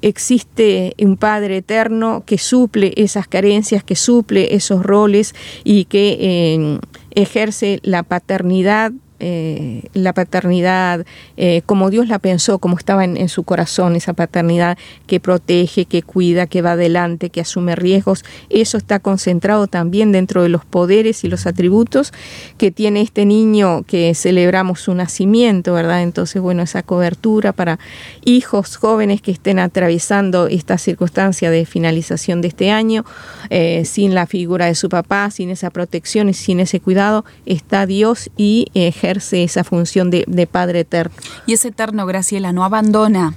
existe 0.01 0.95
un 0.99 1.17
Padre 1.17 1.57
eterno 1.57 2.23
que 2.25 2.37
suple 2.37 2.93
esas 2.95 3.27
carencias, 3.27 3.83
que 3.83 3.95
suple 3.95 4.55
esos 4.55 4.83
roles 4.83 5.35
y 5.63 5.85
que 5.85 6.17
eh, 6.19 6.79
ejerce 7.11 7.79
la 7.83 8.03
paternidad 8.03 8.91
eh, 9.21 9.83
la 9.93 10.13
paternidad 10.13 11.05
eh, 11.37 11.61
como 11.65 11.89
Dios 11.89 12.07
la 12.07 12.19
pensó, 12.19 12.59
como 12.59 12.77
estaba 12.77 13.03
en, 13.05 13.29
su 13.29 13.43
corazón, 13.43 13.95
esa 13.95 14.13
paternidad 14.13 14.77
que 15.07 15.19
protege, 15.19 15.85
que 15.85 16.01
cuida, 16.01 16.47
que 16.47 16.61
va 16.61 16.71
adelante, 16.71 17.29
que 17.29 17.41
asume 17.41 17.75
riesgos, 17.75 18.25
eso 18.49 18.77
está 18.77 18.99
concentrado 18.99 19.67
también 19.67 20.11
dentro 20.11 20.43
de 20.43 20.49
los 20.49 20.65
poderes 20.65 21.23
y 21.23 21.27
los 21.27 21.45
atributos 21.45 22.13
que 22.57 22.71
tiene 22.71 23.01
este 23.01 23.25
niño 23.25 23.83
que 23.83 24.13
celebramos 24.15 24.81
su 24.81 24.93
nacimiento, 24.93 25.73
¿verdad? 25.73 26.01
Entonces, 26.01 26.41
bueno, 26.41 26.63
esa 26.63 26.83
cobertura 26.83 27.53
para 27.53 27.79
hijos 28.25 28.77
jóvenes 28.77 29.21
que 29.21 29.31
estén 29.31 29.59
atravesando 29.59 30.47
esta 30.47 30.77
circunstancia 30.77 31.51
de 31.51 31.65
finalización 31.65 32.41
de 32.41 32.47
este 32.49 32.71
año, 32.71 33.05
eh, 33.49 33.83
sin 33.85 34.15
la 34.15 34.25
figura 34.25 34.65
de 34.65 34.75
su 34.75 34.89
papá, 34.89 35.29
sin 35.31 35.49
esa 35.49 35.69
protección 35.69 36.29
y 36.29 36.33
sin 36.33 36.59
ese 36.59 36.79
cuidado, 36.79 37.23
está 37.45 37.85
Dios 37.85 38.29
y 38.35 38.67
ejerce 39.11 39.43
esa 39.43 39.63
función 39.63 40.09
de, 40.09 40.47
Padre 40.49 40.81
eterno. 40.81 41.15
Y 41.45 41.53
ese 41.53 41.69
eterno, 41.69 42.05
Graciela, 42.05 42.53
no 42.53 42.63
abandona 42.63 43.33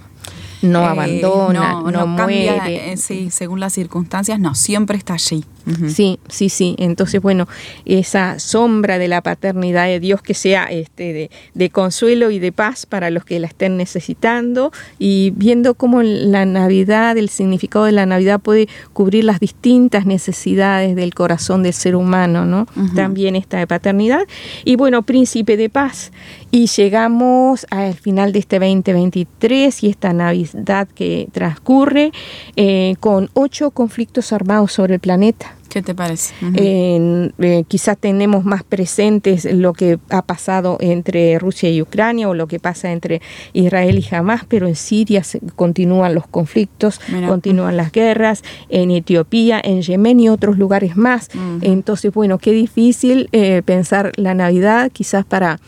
no 0.64 0.82
eh, 0.82 0.86
abandona, 0.86 1.82
no, 1.82 2.06
muere. 2.06 2.92
Eh, 2.92 2.96
sí, 2.96 3.30
según 3.30 3.60
las 3.60 3.72
circunstancias, 3.72 4.38
no, 4.40 4.54
siempre 4.54 4.96
está 4.96 5.14
allí. 5.14 5.44
Sí, 5.88 6.18
sí, 6.28 6.50
sí. 6.50 6.76
Entonces, 6.78 7.22
bueno, 7.22 7.48
esa 7.86 8.38
sombra 8.38 8.98
de 8.98 9.08
la 9.08 9.22
paternidad 9.22 9.86
de 9.86 9.98
Dios 9.98 10.20
que 10.20 10.34
sea 10.34 10.64
este, 10.64 11.30
de, 11.54 11.70
consuelo 11.70 12.30
y 12.30 12.38
de 12.38 12.52
paz 12.52 12.84
para 12.84 13.08
los 13.08 13.24
que 13.24 13.40
la 13.40 13.46
estén 13.46 13.78
necesitando 13.78 14.72
y 14.98 15.32
viendo 15.34 15.72
cómo 15.72 16.02
la 16.02 16.44
Navidad, 16.44 17.16
el 17.16 17.30
significado 17.30 17.86
de 17.86 17.92
la 17.92 18.04
Navidad 18.04 18.40
puede 18.40 18.68
cubrir 18.92 19.24
las 19.24 19.40
distintas 19.40 20.04
necesidades 20.04 20.96
del 20.96 21.14
corazón 21.14 21.62
del 21.62 21.72
ser 21.72 21.96
humano, 21.96 22.44
¿no? 22.44 22.66
También 22.94 23.34
esta 23.34 23.56
de 23.56 23.66
paternidad. 23.66 24.24
Y 24.66 24.76
bueno, 24.76 25.02
príncipe 25.02 25.56
de 25.56 25.70
paz. 25.70 26.12
Y 26.50 26.66
llegamos 26.66 27.66
al 27.70 27.94
final 27.94 28.32
de 28.32 28.38
este 28.40 28.58
2023 28.58 29.82
y 29.82 29.88
esta 29.88 30.12
Navidad 30.12 30.53
que 30.94 31.28
transcurre 31.32 32.12
eh, 32.56 32.94
con 33.00 33.30
ocho 33.34 33.70
conflictos 33.70 34.32
armados 34.32 34.72
sobre 34.72 34.94
el 34.94 35.00
planeta. 35.00 35.54
¿Qué 35.74 35.82
te 35.82 35.92
parece? 35.92 36.34
Eh, 36.54 37.64
quizás 37.66 37.98
tenemos 37.98 38.44
más 38.44 38.62
presentes 38.62 39.44
lo 39.44 39.72
que 39.72 39.98
ha 40.08 40.22
pasado 40.22 40.76
entre 40.78 41.36
Rusia 41.40 41.68
y 41.68 41.82
Ucrania 41.82 42.28
o 42.28 42.34
lo 42.34 42.46
que 42.46 42.60
pasa 42.60 42.92
entre 42.92 43.20
Israel 43.54 43.98
y 43.98 44.14
Hamas, 44.14 44.42
pero 44.46 44.68
en 44.68 44.76
Siria 44.76 45.22
continúan 45.56 46.14
los 46.14 46.28
conflictos, 46.28 47.00
continúan 47.26 47.76
las 47.76 47.90
guerras, 47.90 48.44
en 48.68 48.92
Etiopía, 48.92 49.60
en 49.64 49.82
Yemen 49.82 50.20
y 50.20 50.28
otros 50.28 50.58
lugares 50.58 50.96
más. 50.96 51.28
Entonces, 51.60 52.14
bueno, 52.14 52.38
qué 52.38 52.52
difícil 52.52 53.28
eh, 53.32 53.62
pensar 53.64 54.12
la 54.14 54.34
Navidad 54.34 54.92
quizás 54.92 55.24
para 55.24 55.58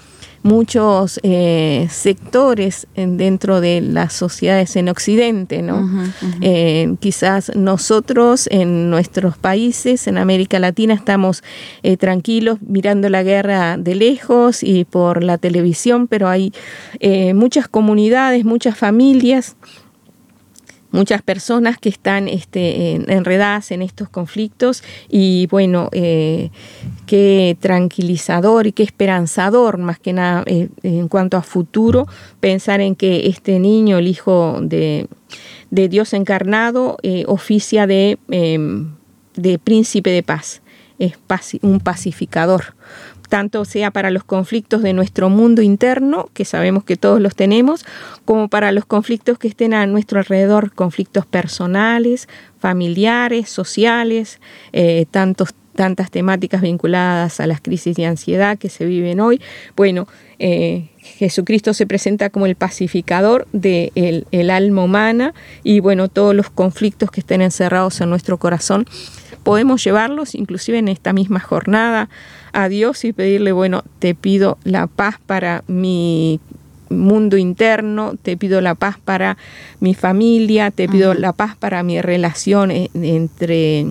muchos 0.47 1.19
eh, 1.25 1.89
sectores 1.91 2.87
dentro 2.95 3.61
de 3.61 3.81
las 3.81 4.13
sociedades 4.13 4.77
en 4.77 4.89
Occidente, 4.89 5.61
¿no? 5.61 5.91
Eh, 6.41 6.95
quizás 7.01 7.55
nosotros 7.57 8.49
en 8.53 8.89
nuestros 8.89 9.37
países, 9.37 10.07
en 10.07 10.19
América 10.19 10.59
Latina, 10.61 10.95
estamos 10.95 11.43
eh, 11.83 11.97
tranquilos 11.97 12.59
mirando 12.63 13.09
la 13.09 13.25
guerra 13.25 13.77
de 13.77 13.97
lejos 13.97 14.63
y 14.63 14.85
por 14.85 15.25
la 15.25 15.37
televisión, 15.37 16.07
pero 16.07 16.29
hay 16.29 16.53
muchas 17.35 17.69
comunidades, 17.69 18.45
muchas 18.45 18.79
familias 18.79 19.57
muchas 20.97 21.23
personas 21.23 21.79
que 21.79 21.89
están 21.89 22.27
este, 22.29 22.95
enredadas 23.13 23.71
en 23.71 23.83
estos 23.83 24.09
conflictos 24.09 24.83
y 25.09 25.47
bueno, 25.49 25.89
eh, 25.93 26.51
qué 27.07 27.57
tranquilizador 27.61 28.67
y 28.67 28.73
qué 28.73 28.83
esperanzador 28.83 29.79
más 29.79 29.99
que 29.99 30.13
nada 30.13 30.43
eh, 30.47 30.69
en 30.83 31.09
cuanto 31.09 31.37
a 31.37 31.43
futuro 31.43 32.07
pensar 32.41 32.81
en 32.81 32.97
que 32.97 33.29
este 33.29 33.59
niño, 33.59 33.99
el 33.99 34.09
hijo 34.09 34.59
de, 34.61 35.09
Dios 35.71 36.13
encarnado, 36.13 36.99
eh, 37.03 37.25
oficia 37.27 37.87
de, 37.87 38.19
em, 38.29 38.95
de 39.37 39.59
príncipe 39.59 40.11
de 40.11 40.23
paz, 40.23 40.63
es 40.99 41.15
un 41.63 41.81
pacificador. 41.81 42.75
Tanto 43.29 43.65
sea 43.65 43.91
para 43.91 44.11
los 44.11 44.23
conflictos 44.23 44.83
de 44.83 44.93
nuestro 44.93 45.29
mundo 45.29 45.61
interno, 45.61 46.29
que 46.33 46.45
sabemos 46.45 46.85
que 46.85 46.97
todos 46.97 47.21
los 47.21 47.35
tenemos, 47.35 47.85
como 48.25 48.49
para 48.49 48.71
los 48.71 48.87
conflictos 48.87 49.37
que 49.39 49.49
estén 49.49 49.75
a 49.75 49.87
nuestro 49.87 50.21
alrededor, 50.21 50.73
conflictos 50.73 51.27
personales, 51.27 52.29
familiares, 52.61 53.49
sociales, 53.49 54.41
eh, 54.73 55.07
tantos 55.11 55.55
tantas 55.77 56.11
temáticas 56.11 56.63
vinculadas 56.63 57.39
a 57.39 57.47
las 57.47 57.61
crisis 57.61 57.97
de 57.97 58.07
ansiedad 58.07 58.59
que 58.59 58.69
se 58.69 58.85
viven 58.85 59.21
hoy. 59.21 59.41
Bueno, 59.77 60.09
eh, 60.39 60.89
Jesucristo 60.99 61.73
se 61.73 61.87
presenta 61.87 62.31
como 62.31 62.47
el 62.47 62.57
pacificador 62.57 63.47
del 63.53 63.93
de 63.93 64.27
el 64.33 64.51
alma 64.51 64.83
humana 64.83 65.35
y 65.63 65.81
bueno, 65.81 66.09
todos 66.09 66.35
los 66.35 66.51
conflictos 66.51 67.11
que 67.11 67.21
estén 67.21 67.43
encerrados 67.43 68.01
en 68.01 68.11
nuestro 68.11 68.39
corazón 68.39 68.87
podemos 69.47 69.85
llevarlos 69.85 70.35
inclusive 70.35 70.79
en 70.79 70.89
esta 70.89 71.13
misma 71.13 71.39
jornada 71.39 72.09
a 72.53 72.69
Dios 72.69 73.05
y 73.05 73.13
pedirle, 73.13 73.53
bueno, 73.53 73.85
te 74.01 74.17
pido 74.17 74.59
la 74.65 74.89
paz 74.89 75.21
para 75.25 75.63
mi 75.69 76.41
mundo 76.89 77.37
interno, 77.37 78.15
te 78.21 78.37
pido 78.37 78.61
la 78.61 78.75
paz 78.75 78.97
para 79.05 79.37
mi 79.79 79.95
familia, 79.95 80.71
te 80.71 80.89
pido 80.89 81.15
la 81.15 81.33
paz 81.33 81.57
para 81.57 81.83
mi 81.83 82.01
relación 82.01 82.71
e, 82.71 82.91
entre 82.95 83.87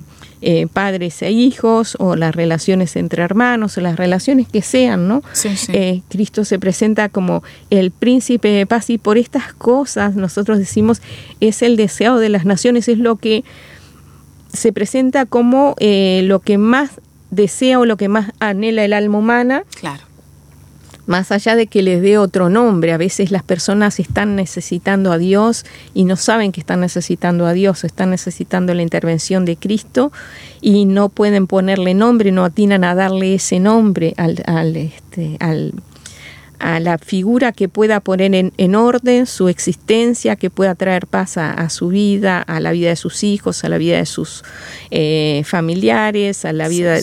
eh, 0.48 0.68
padres 0.72 1.24
e 1.24 1.32
hijos 1.32 1.98
o 1.98 2.16
las 2.16 2.36
relaciones 2.36 2.96
entre 2.98 3.24
hermanos 3.24 3.80
o 3.80 3.82
las 3.82 3.96
relaciones 3.96 4.48
que 4.48 4.62
sean, 4.62 5.08
¿no? 5.08 5.24
Eh, 5.70 6.04
Cristo 6.08 6.46
se 6.46 6.60
presenta 6.60 7.10
como 7.10 7.42
el 7.72 7.90
príncipe 7.90 8.50
de 8.50 8.68
paz 8.68 8.92
y 8.92 9.00
por 9.00 9.18
estas 9.18 9.56
cosas 9.56 10.16
nosotros 10.16 10.60
decimos 10.60 11.02
es 11.40 11.64
el 11.64 11.78
deseo 11.78 12.20
de 12.20 12.30
las 12.30 12.46
naciones, 12.46 12.88
es 12.90 13.00
lo 13.00 13.16
que 13.16 13.44
se 14.54 14.72
presenta 14.72 15.26
como 15.26 15.74
eh, 15.80 16.22
lo 16.26 16.42
que 16.42 16.60
más 16.60 16.92
desea 17.32 17.80
o 17.80 17.86
lo 17.86 17.98
que 17.98 18.08
más 18.08 18.32
anhela 18.40 18.86
el 18.86 18.94
alma 18.94 19.18
humana. 19.18 19.64
Claro. 19.80 20.04
Más 21.08 21.32
allá 21.32 21.56
de 21.56 21.68
que 21.68 21.84
les 21.84 22.02
dé 22.02 22.18
otro 22.18 22.50
nombre, 22.50 22.92
a 22.92 22.98
veces 22.98 23.32
las 23.32 23.44
personas 23.44 24.00
están 24.00 24.36
necesitando 24.36 25.12
a 25.12 25.18
Dios 25.18 25.66
y 25.94 26.04
no 26.04 26.16
saben 26.16 26.52
que 26.52 26.60
están 26.60 26.80
necesitando 26.80 27.46
a 27.46 27.54
Dios, 27.54 27.84
están 27.84 28.10
necesitando 28.10 28.74
la 28.74 28.82
intervención 28.82 29.46
de 29.46 29.56
Cristo 29.56 30.12
y 30.62 30.86
no 30.86 31.10
pueden 31.10 31.48
ponerle 31.48 31.94
nombre, 31.94 32.32
no 32.32 32.44
atinan 32.44 32.84
a 32.84 32.96
darle 32.96 33.36
ese 33.36 33.60
nombre 33.60 34.14
al, 34.18 34.42
al, 34.48 34.76
este, 34.76 35.38
al 35.40 35.74
a 36.60 36.80
la 36.80 36.98
figura 36.98 37.52
que 37.52 37.70
pueda 37.70 38.00
poner 38.00 38.34
en, 38.34 38.76
orden 38.76 39.26
su 39.26 39.48
existencia, 39.50 40.36
que 40.36 40.50
pueda 40.50 40.76
traer 40.76 41.08
paz 41.08 41.38
a, 41.38 41.70
su 41.70 41.90
vida, 41.90 42.42
a 42.42 42.60
la 42.60 42.72
vida 42.72 42.90
de 42.90 42.96
sus 42.96 43.24
hijos, 43.24 43.64
a 43.64 43.70
la 43.70 43.78
vida 43.78 43.98
de 43.98 44.06
sus 44.06 44.44
eh, 44.92 45.44
familiares, 45.46 46.46
a 46.46 46.54
la 46.54 46.68
vida 46.68 46.98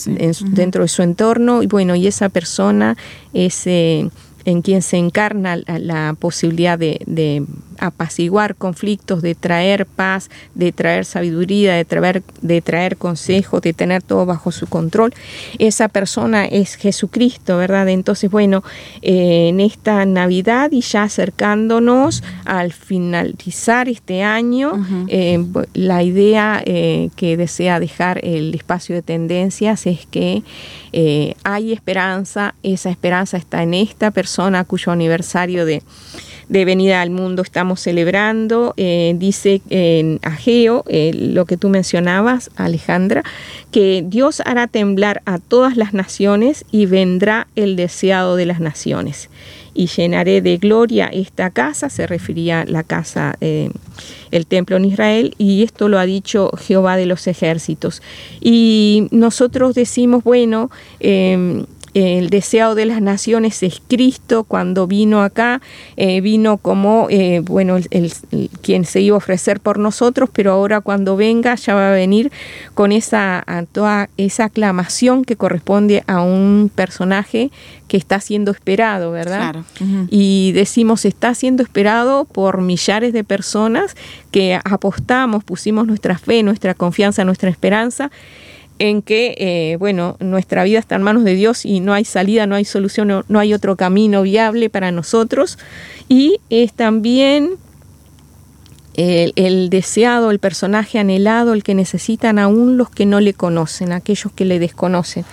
dentro 0.50 0.82
de 0.82 0.88
su 0.88 1.02
entorno. 1.02 1.62
Y 1.62 1.66
bueno, 1.66 1.94
y 1.94 2.06
esa 2.06 2.28
persona, 2.28 2.96
ese 3.32 4.10
en 4.44 4.62
quien 4.62 4.82
se 4.82 4.96
encarna 4.96 5.56
la, 5.56 6.16
posibilidad 6.18 6.78
de, 6.78 7.44
apaciguar 7.78 8.54
conflictos, 8.54 9.22
de 9.22 9.34
traer 9.34 9.86
paz, 9.86 10.30
de 10.54 10.72
traer 10.72 11.04
sabiduría, 11.04 11.74
de 11.74 11.84
traer, 11.84 12.22
de 12.40 12.60
traer 12.60 12.96
consejo, 12.96 13.60
de 13.60 13.72
tener 13.72 14.02
todo 14.02 14.24
bajo 14.26 14.52
su 14.52 14.66
control. 14.66 15.12
Esa 15.58 15.88
persona 15.88 16.44
es 16.44 16.76
Jesucristo, 16.76 17.56
¿verdad? 17.56 17.88
Entonces, 17.88 18.30
bueno, 18.30 18.62
eh, 19.00 19.48
en 19.48 19.60
esta 19.60 20.04
Navidad 20.06 20.70
y 20.72 20.80
ya 20.80 21.04
acercándonos 21.04 22.22
al 22.44 22.72
finalizar 22.72 23.88
este 23.88 24.22
año, 24.22 24.72
eh, 25.08 25.44
la 25.74 26.02
idea 26.02 26.62
eh, 26.64 27.10
que 27.16 27.36
desea 27.36 27.80
dejar 27.80 28.24
el 28.24 28.54
espacio 28.54 28.94
de 28.94 29.02
tendencias 29.02 29.86
es 29.86 30.06
que 30.06 30.42
hay 31.42 31.72
esperanza, 31.72 32.54
esa 32.62 32.90
esperanza 32.90 33.38
está 33.38 33.62
en 33.62 33.72
esta 33.74 34.10
persona 34.10 34.31
cuyo 34.66 34.92
aniversario 34.92 35.66
de, 35.66 35.82
venida 36.48 37.00
al 37.00 37.10
mundo 37.10 37.42
estamos 37.42 37.80
celebrando. 37.80 38.74
Eh, 38.76 39.14
dice 39.16 39.62
en 39.70 40.20
Ageo, 40.22 40.84
eh, 40.88 41.12
lo 41.14 41.44
que 41.44 41.56
tú 41.56 41.68
mencionabas, 41.68 42.50
Alejandra, 42.56 43.22
que 43.70 44.04
Dios 44.06 44.42
hará 44.44 44.66
temblar 44.66 45.22
a 45.24 45.38
todas 45.38 45.76
las 45.76 45.94
naciones 45.94 46.64
y 46.70 46.86
vendrá 46.86 47.46
el 47.56 47.76
deseado 47.76 48.36
de 48.36 48.46
las 48.46 48.60
naciones. 48.60 49.28
Y 49.74 49.86
llenaré 49.86 50.42
de 50.42 50.58
gloria 50.58 51.06
esta 51.06 51.48
casa, 51.48 51.88
se 51.88 52.06
refería 52.06 52.66
la 52.66 52.82
casa, 52.82 53.36
eh, 53.40 53.70
el 54.30 54.46
templo 54.46 54.76
en 54.76 54.84
Israel, 54.84 55.34
y 55.38 55.62
esto 55.62 55.88
lo 55.88 55.98
ha 55.98 56.04
dicho 56.04 56.50
Jehová 56.58 56.98
de 56.98 57.06
los 57.06 57.26
ejércitos. 57.26 58.02
Y 58.40 59.08
nosotros 59.10 59.74
decimos, 59.74 60.24
bueno, 60.24 60.70
el 61.94 62.30
deseado 62.30 62.74
de 62.74 62.86
las 62.86 63.02
naciones 63.02 63.62
es 63.62 63.82
Cristo 63.86 64.44
cuando 64.44 64.86
vino 64.86 65.22
acá, 65.22 65.60
eh, 65.96 66.20
vino 66.20 66.56
como, 66.56 67.06
eh, 67.10 67.40
bueno, 67.40 67.76
el, 67.76 68.12
quien 68.62 68.84
se 68.84 69.00
iba 69.00 69.14
a 69.14 69.18
ofrecer 69.18 69.60
por 69.60 69.78
nosotros, 69.78 70.30
pero 70.32 70.52
ahora 70.52 70.80
cuando 70.80 71.16
venga 71.16 71.54
ya 71.54 71.74
va 71.74 71.90
a 71.90 71.92
venir 71.92 72.32
con 72.74 72.92
esa, 72.92 73.44
toda 73.72 74.08
esa 74.16 74.44
aclamación 74.44 75.24
que 75.24 75.36
corresponde 75.36 76.02
a 76.06 76.22
un 76.22 76.70
personaje 76.74 77.50
que 77.88 77.98
está 77.98 78.20
siendo 78.20 78.52
esperado, 78.52 79.12
¿verdad? 79.12 79.56
Y 80.08 80.52
decimos, 80.52 81.04
está 81.04 81.34
siendo 81.34 81.62
esperado 81.62 82.24
por 82.24 82.62
millares 82.62 83.12
de 83.12 83.22
personas 83.22 83.96
que 84.30 84.58
apostamos, 84.64 85.44
pusimos 85.44 85.86
nuestra 85.86 86.16
fe, 86.16 86.42
nuestra 86.42 86.72
confianza, 86.72 87.24
nuestra 87.24 87.50
esperanza 87.50 88.10
en 88.82 89.00
que, 89.00 89.36
eh, 89.38 89.76
bueno, 89.76 90.16
nuestra 90.18 90.64
vida 90.64 90.80
está 90.80 90.96
en 90.96 91.02
manos 91.02 91.22
de 91.22 91.36
Dios 91.36 91.64
y 91.64 91.78
no 91.78 91.92
hay 91.94 92.04
salida, 92.04 92.48
no 92.48 92.56
hay 92.56 92.64
solución, 92.64 93.24
no, 93.28 93.38
hay 93.38 93.54
otro 93.54 93.76
camino 93.76 94.22
viable 94.22 94.70
para 94.70 94.90
nosotros. 94.90 95.56
Y 96.08 96.40
es 96.50 96.72
también 96.72 97.50
el, 98.94 99.32
el, 99.36 99.70
deseado, 99.70 100.32
el 100.32 100.40
personaje 100.40 100.98
anhelado, 100.98 101.52
el 101.52 101.62
que 101.62 101.76
necesitan 101.76 102.40
aún 102.40 102.76
los 102.76 102.90
que 102.90 103.06
no 103.06 103.20
le 103.20 103.34
conocen, 103.34 103.92
aquellos 103.92 104.32
que 104.32 104.44
le 104.44 104.58
desconocen 104.58 105.24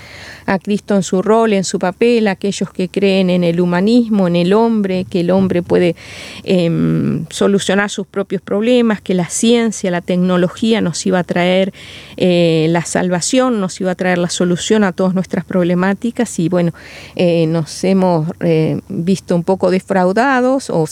a 0.49 0.57
Cristo 0.57 0.95
en 0.95 1.03
su 1.03 1.21
rol, 1.21 1.53
en 1.53 1.63
su 1.63 1.77
papel, 1.77 2.27
aquellos 2.27 2.71
que 2.71 2.89
creen 2.89 3.29
en 3.29 3.43
el 3.43 3.61
humanismo, 3.61 4.27
en 4.27 4.35
el 4.35 4.53
hombre, 4.53 5.05
que 5.05 5.19
el 5.19 5.29
hombre 5.29 5.61
puede 5.61 5.95
em, 6.43 7.25
solucionar 7.29 7.89
sus 7.91 8.07
propios 8.07 8.41
problemas, 8.41 8.99
que 8.99 9.13
la 9.13 9.29
ciencia, 9.29 9.91
la 9.91 10.01
tecnología 10.01 10.81
nos 10.81 11.05
iba 11.05 11.19
a 11.19 11.23
traer 11.23 11.71
eh, 12.17 12.65
la 12.69 12.83
salvación, 12.83 13.59
nos 13.59 13.79
iba 13.79 13.91
a 13.91 13.95
traer 13.95 14.17
la 14.17 14.29
solución 14.29 14.83
a 14.83 14.91
todas 14.91 15.13
nuestras 15.13 15.45
problemáticas. 15.45 16.39
Y 16.39 16.49
bueno, 16.49 16.73
eh, 17.15 17.45
nos 17.45 17.83
hemos 17.83 18.27
eh, 18.39 18.81
visto 18.89 19.35
un 19.35 19.43
poco 19.43 19.69
defraudados 19.69 20.71
o, 20.71 20.85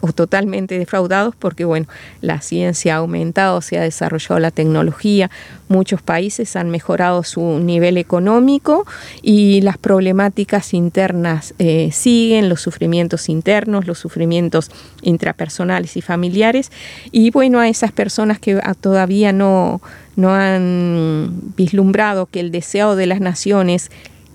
o 0.00 0.12
totalmente 0.12 0.76
defraudados 0.76 1.36
porque 1.38 1.64
bueno, 1.64 1.86
la 2.20 2.40
ciencia 2.40 2.96
ha 2.96 2.98
aumentado, 2.98 3.60
se 3.60 3.78
ha 3.78 3.82
desarrollado 3.82 4.40
la 4.40 4.50
tecnología, 4.50 5.30
muchos 5.68 6.02
países 6.02 6.56
han 6.56 6.70
mejorado 6.70 7.22
su 7.22 7.58
nivel 7.58 7.96
económico 7.96 8.86
y 9.22 9.60
las 9.62 9.78
problemáticas 9.78 10.74
internas 10.74 11.54
eh, 11.58 11.90
siguen, 11.92 12.48
los 12.48 12.60
sufrimientos 12.60 13.28
internos, 13.28 13.86
los 13.86 13.98
sufrimientos 13.98 14.70
intrapersonales 15.02 15.96
y 15.96 16.02
familiares. 16.02 16.70
Y 17.12 17.30
bueno, 17.30 17.60
a 17.60 17.68
esas 17.68 17.92
personas 17.92 18.38
que 18.38 18.60
todavía 18.80 19.32
no, 19.32 19.80
no 20.16 20.32
han 20.34 21.32
vislumbrado 21.56 22.26
que 22.26 22.40
el 22.40 22.50
deseo 22.50 22.96
de 22.96 23.06
las 23.06 23.20
naciones, 23.20 23.90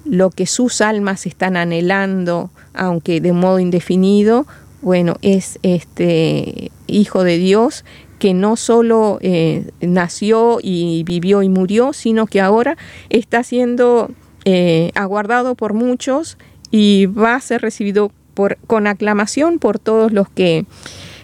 lo 0.06 0.32
que 0.32 0.48
sus 0.48 0.82
almas 0.82 1.26
están 1.26 1.58
anhelando, 1.58 2.50
aunque 2.74 3.22
de 3.22 3.34
modo 3.34 3.60
indefinido, 3.60 4.48
bueno, 4.82 5.18
es 5.22 5.60
este 5.62 6.72
hijo 6.88 7.24
de 7.24 7.38
Dios 7.38 7.84
que 8.20 8.34
no 8.34 8.56
solo 8.56 9.18
eh, 9.22 9.72
nació 9.82 10.60
y 10.62 11.04
vivió 11.04 11.42
y 11.42 11.50
murió, 11.50 11.94
sino 11.94 12.28
que 12.28 12.42
ahora 12.42 12.78
está 13.10 13.44
siendo 13.44 14.12
eh, 14.46 14.92
aguardado 14.96 15.56
por 15.56 15.74
muchos 15.74 16.38
y 16.72 17.08
va 17.08 17.36
a 17.36 17.42
ser 17.42 17.62
recibido 17.62 18.12
por, 18.34 18.58
con 18.68 18.88
aclamación 18.88 19.60
por 19.60 19.80
todos 19.80 20.12
los 20.12 20.30
que 20.30 20.66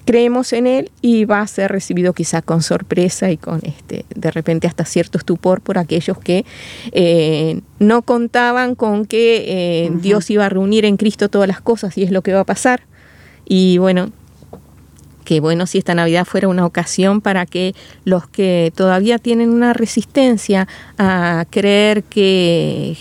creemos 0.06 0.54
en 0.54 0.68
él 0.68 0.92
y 1.02 1.26
va 1.26 1.42
a 1.42 1.48
ser 1.48 1.72
recibido 1.72 2.14
quizá 2.14 2.42
con 2.42 2.62
sorpresa 2.62 3.32
y 3.32 3.38
con 3.38 3.62
este 3.64 4.06
de 4.16 4.32
repente 4.32 4.68
hasta 4.68 4.86
cierto 4.86 5.18
estupor 5.18 5.62
por 5.62 5.78
aquellos 5.78 6.18
que 6.20 6.46
eh, 6.92 7.62
no 7.80 8.04
contaban 8.04 8.76
con 8.76 9.06
que 9.06 9.46
eh, 9.48 9.92
Dios 10.02 10.30
iba 10.30 10.46
a 10.46 10.50
reunir 10.50 10.86
en 10.86 10.98
Cristo 10.98 11.28
todas 11.28 11.48
las 11.48 11.62
cosas 11.62 11.98
y 11.98 12.04
es 12.04 12.12
lo 12.12 12.22
que 12.22 12.34
va 12.34 12.42
a 12.42 12.46
pasar. 12.46 12.84
Y 13.48 13.78
bueno 13.78 14.12
que 15.26 15.42
bueno 15.42 15.68
si 15.68 15.80
esta 15.80 15.94
Navidad 15.94 16.24
fuera 16.24 16.48
una 16.48 16.66
ocasión 16.66 17.20
para 17.20 17.46
que 17.46 17.76
los 18.06 18.28
que 18.28 18.72
todavía 18.76 19.18
tienen 19.20 19.50
una 19.50 19.74
resistencia 19.74 20.68
a 20.98 21.46
creer 21.50 22.04
que 22.04 22.96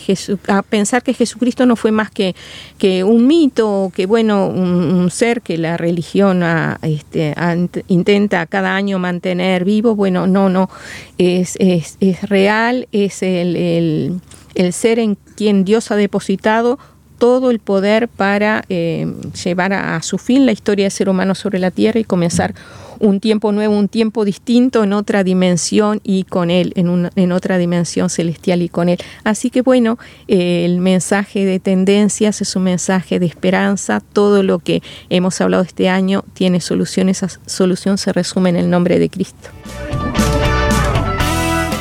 a 0.49 0.63
pensar 0.63 1.03
que 1.03 1.15
Jesucristo 1.15 1.67
no 1.67 1.77
fue 1.77 1.93
más 1.93 2.11
que, 2.11 2.35
que 2.79 3.05
un 3.05 3.27
mito, 3.27 3.93
que 3.95 4.07
bueno, 4.07 4.49
un, 4.49 5.11
ser 5.11 5.43
que 5.43 5.59
la 5.59 5.77
religión 5.77 6.43
este, 6.83 7.35
intenta 7.89 8.47
cada 8.47 8.75
año 8.75 8.99
mantener 8.99 9.65
vivo, 9.65 9.95
bueno, 9.95 10.27
no, 10.27 10.49
no, 10.49 10.71
es, 11.19 11.57
es, 11.61 11.97
es 12.01 12.23
real, 12.29 12.89
es 12.91 13.23
el, 13.23 14.21
el 14.55 14.73
ser 14.73 14.99
en 14.99 15.17
quien 15.37 15.65
Dios 15.65 15.91
ha 15.91 15.97
depositado 15.97 16.79
todo 17.19 17.51
el 17.51 17.59
poder 17.59 18.09
para 18.09 18.65
eh, 18.69 19.13
llevar 19.43 19.73
a, 19.73 20.01
su 20.03 20.19
fin 20.19 20.47
la 20.47 20.53
historia 20.53 20.85
del 20.85 20.93
ser 20.93 21.09
humano 21.09 21.35
sobre 21.35 21.59
la 21.59 21.71
Tierra 21.71 22.01
y 22.01 22.05
comenzar 22.05 22.55
un 23.01 23.21
tiempo 23.21 23.53
nuevo, 23.53 23.77
un 23.77 23.89
tiempo 23.89 24.25
distinto 24.25 24.85
en 24.85 24.93
otra 24.93 25.25
dimensión 25.25 26.01
y 26.05 26.25
con 26.25 26.51
Él, 26.51 26.73
en, 26.77 27.11
en 27.17 27.33
otra 27.33 27.59
dimensión 27.59 28.09
celestial 28.09 28.63
y 28.63 28.69
con 28.69 28.89
Él. 28.89 28.99
Así 29.25 29.51
que 29.51 29.63
bueno, 29.63 29.99
el 30.29 30.79
mensaje 30.79 31.45
de 31.45 31.59
tendencias 31.61 32.41
es 32.41 32.57
un 32.57 32.65
mensaje 32.65 33.19
de 33.19 33.27
esperanza. 33.27 34.01
Todo 34.01 34.43
lo 34.43 34.59
que 34.59 34.83
hemos 35.11 35.41
hablado 35.41 35.63
este 35.63 35.89
año 35.89 36.25
tiene 36.35 36.61
solución. 36.61 37.09
Esa 37.09 37.29
solución 37.47 37.99
se 37.99 38.13
resume 38.13 38.51
en 38.51 38.57
el 38.57 38.71
nombre 38.71 38.99
de 38.99 39.11
Cristo. 39.11 39.51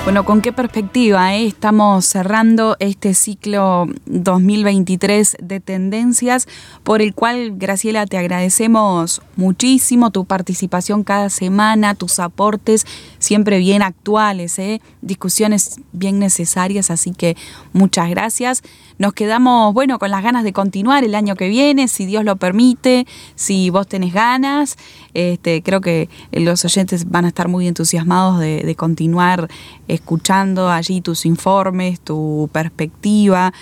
Bueno, 0.04 0.26
¿con 0.26 0.42
qué 0.42 0.52
perspectiva? 0.52 1.34
Eh? 1.34 1.48
Estamos 1.48 2.06
cerrando 2.06 2.76
este 2.80 3.14
ciclo 3.14 3.88
2023 4.06 5.38
de 5.42 5.62
tendencias 5.62 6.46
por 6.84 7.02
el 7.02 7.14
cual, 7.14 7.54
Graciela, 7.56 8.06
te 8.06 8.18
agradecemos 8.18 9.22
muchísimo 9.38 10.12
tu 10.12 10.26
participación 10.26 11.06
cada 11.06 11.30
semana, 11.30 11.96
tus 11.96 12.20
aportes 12.20 12.86
siempre 13.24 13.58
bien 13.58 13.82
actuales, 13.82 14.60
¿eh? 14.60 14.82
discusiones 15.02 15.80
bien 15.94 16.20
necesarias, 16.20 16.92
así 16.92 17.14
que 17.14 17.38
muchas 17.72 18.10
gracias. 18.10 18.64
Nos 18.98 19.14
quedamos, 19.14 19.74
bueno, 19.74 19.98
con 19.98 20.12
las 20.12 20.24
ganas 20.24 20.44
de 20.44 20.52
continuar 20.52 21.04
el 21.06 21.16
año 21.16 21.36
que 21.36 21.48
viene, 21.48 21.88
si 21.88 22.06
Dios 22.06 22.26
lo 22.26 22.36
permite, 22.36 23.08
si 23.36 23.70
vos 23.70 23.88
tenés 23.88 24.14
ganas. 24.14 24.78
Este, 25.14 25.64
creo 25.64 25.80
que 25.80 26.10
los 26.32 26.66
oyentes 26.66 27.10
van 27.10 27.26
a 27.26 27.30
estar 27.30 27.48
muy 27.48 27.68
entusiasmados 27.68 28.40
de 28.40 28.76
continuar 28.78 29.50
escuchando 29.88 30.70
allí 30.70 31.02
tus 31.02 31.26
informes, 31.26 32.02
tu 32.02 32.50
perspectiva, 32.52 33.54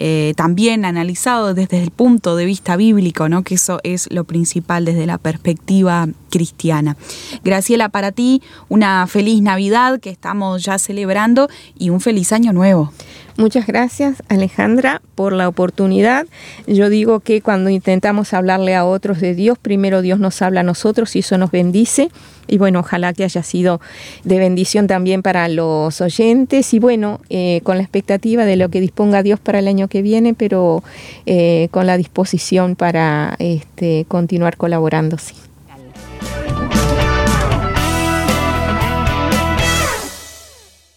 eh, 0.00 0.32
también 0.36 0.84
analizado 0.84 1.54
desde 1.54 1.82
el 1.82 1.90
punto 1.90 2.36
de 2.36 2.44
vista 2.44 2.76
bíblico, 2.76 3.28
¿no? 3.28 3.42
que 3.42 3.56
eso 3.56 3.80
es 3.82 4.08
lo 4.12 4.22
principal 4.22 4.84
desde 4.84 5.06
la 5.06 5.18
perspectiva 5.18 6.06
cristiana. 6.28 6.96
Graciela, 7.44 7.88
para 7.88 8.12
ti 8.12 8.42
una 8.68 9.06
feliz 9.06 9.42
Navidad 9.42 10.00
que 10.00 10.10
estamos 10.10 10.62
ya 10.62 10.78
celebrando 10.78 11.48
y 11.78 11.90
un 11.90 12.00
feliz 12.00 12.32
año 12.32 12.52
nuevo. 12.52 12.92
Muchas 13.38 13.68
gracias 13.68 14.20
Alejandra 14.28 15.00
por 15.14 15.32
la 15.32 15.46
oportunidad. 15.46 16.26
Yo 16.66 16.90
digo 16.90 17.20
que 17.20 17.40
cuando 17.40 17.70
intentamos 17.70 18.34
hablarle 18.34 18.74
a 18.74 18.84
otros 18.84 19.20
de 19.20 19.36
Dios, 19.36 19.58
primero 19.58 20.02
Dios 20.02 20.18
nos 20.18 20.42
habla 20.42 20.60
a 20.60 20.64
nosotros 20.64 21.14
y 21.14 21.20
eso 21.20 21.38
nos 21.38 21.52
bendice. 21.52 22.10
Y 22.48 22.58
bueno, 22.58 22.80
ojalá 22.80 23.12
que 23.12 23.22
haya 23.22 23.44
sido 23.44 23.80
de 24.24 24.40
bendición 24.40 24.88
también 24.88 25.22
para 25.22 25.48
los 25.48 26.00
oyentes 26.00 26.74
y 26.74 26.80
bueno, 26.80 27.20
eh, 27.30 27.60
con 27.62 27.76
la 27.76 27.84
expectativa 27.84 28.44
de 28.44 28.56
lo 28.56 28.70
que 28.70 28.80
disponga 28.80 29.22
Dios 29.22 29.38
para 29.38 29.60
el 29.60 29.68
año 29.68 29.86
que 29.86 30.02
viene, 30.02 30.34
pero 30.34 30.82
eh, 31.24 31.68
con 31.70 31.86
la 31.86 31.96
disposición 31.96 32.74
para 32.74 33.36
este, 33.38 34.04
continuar 34.08 34.56
colaborando. 34.56 35.16
Sí. 35.16 35.34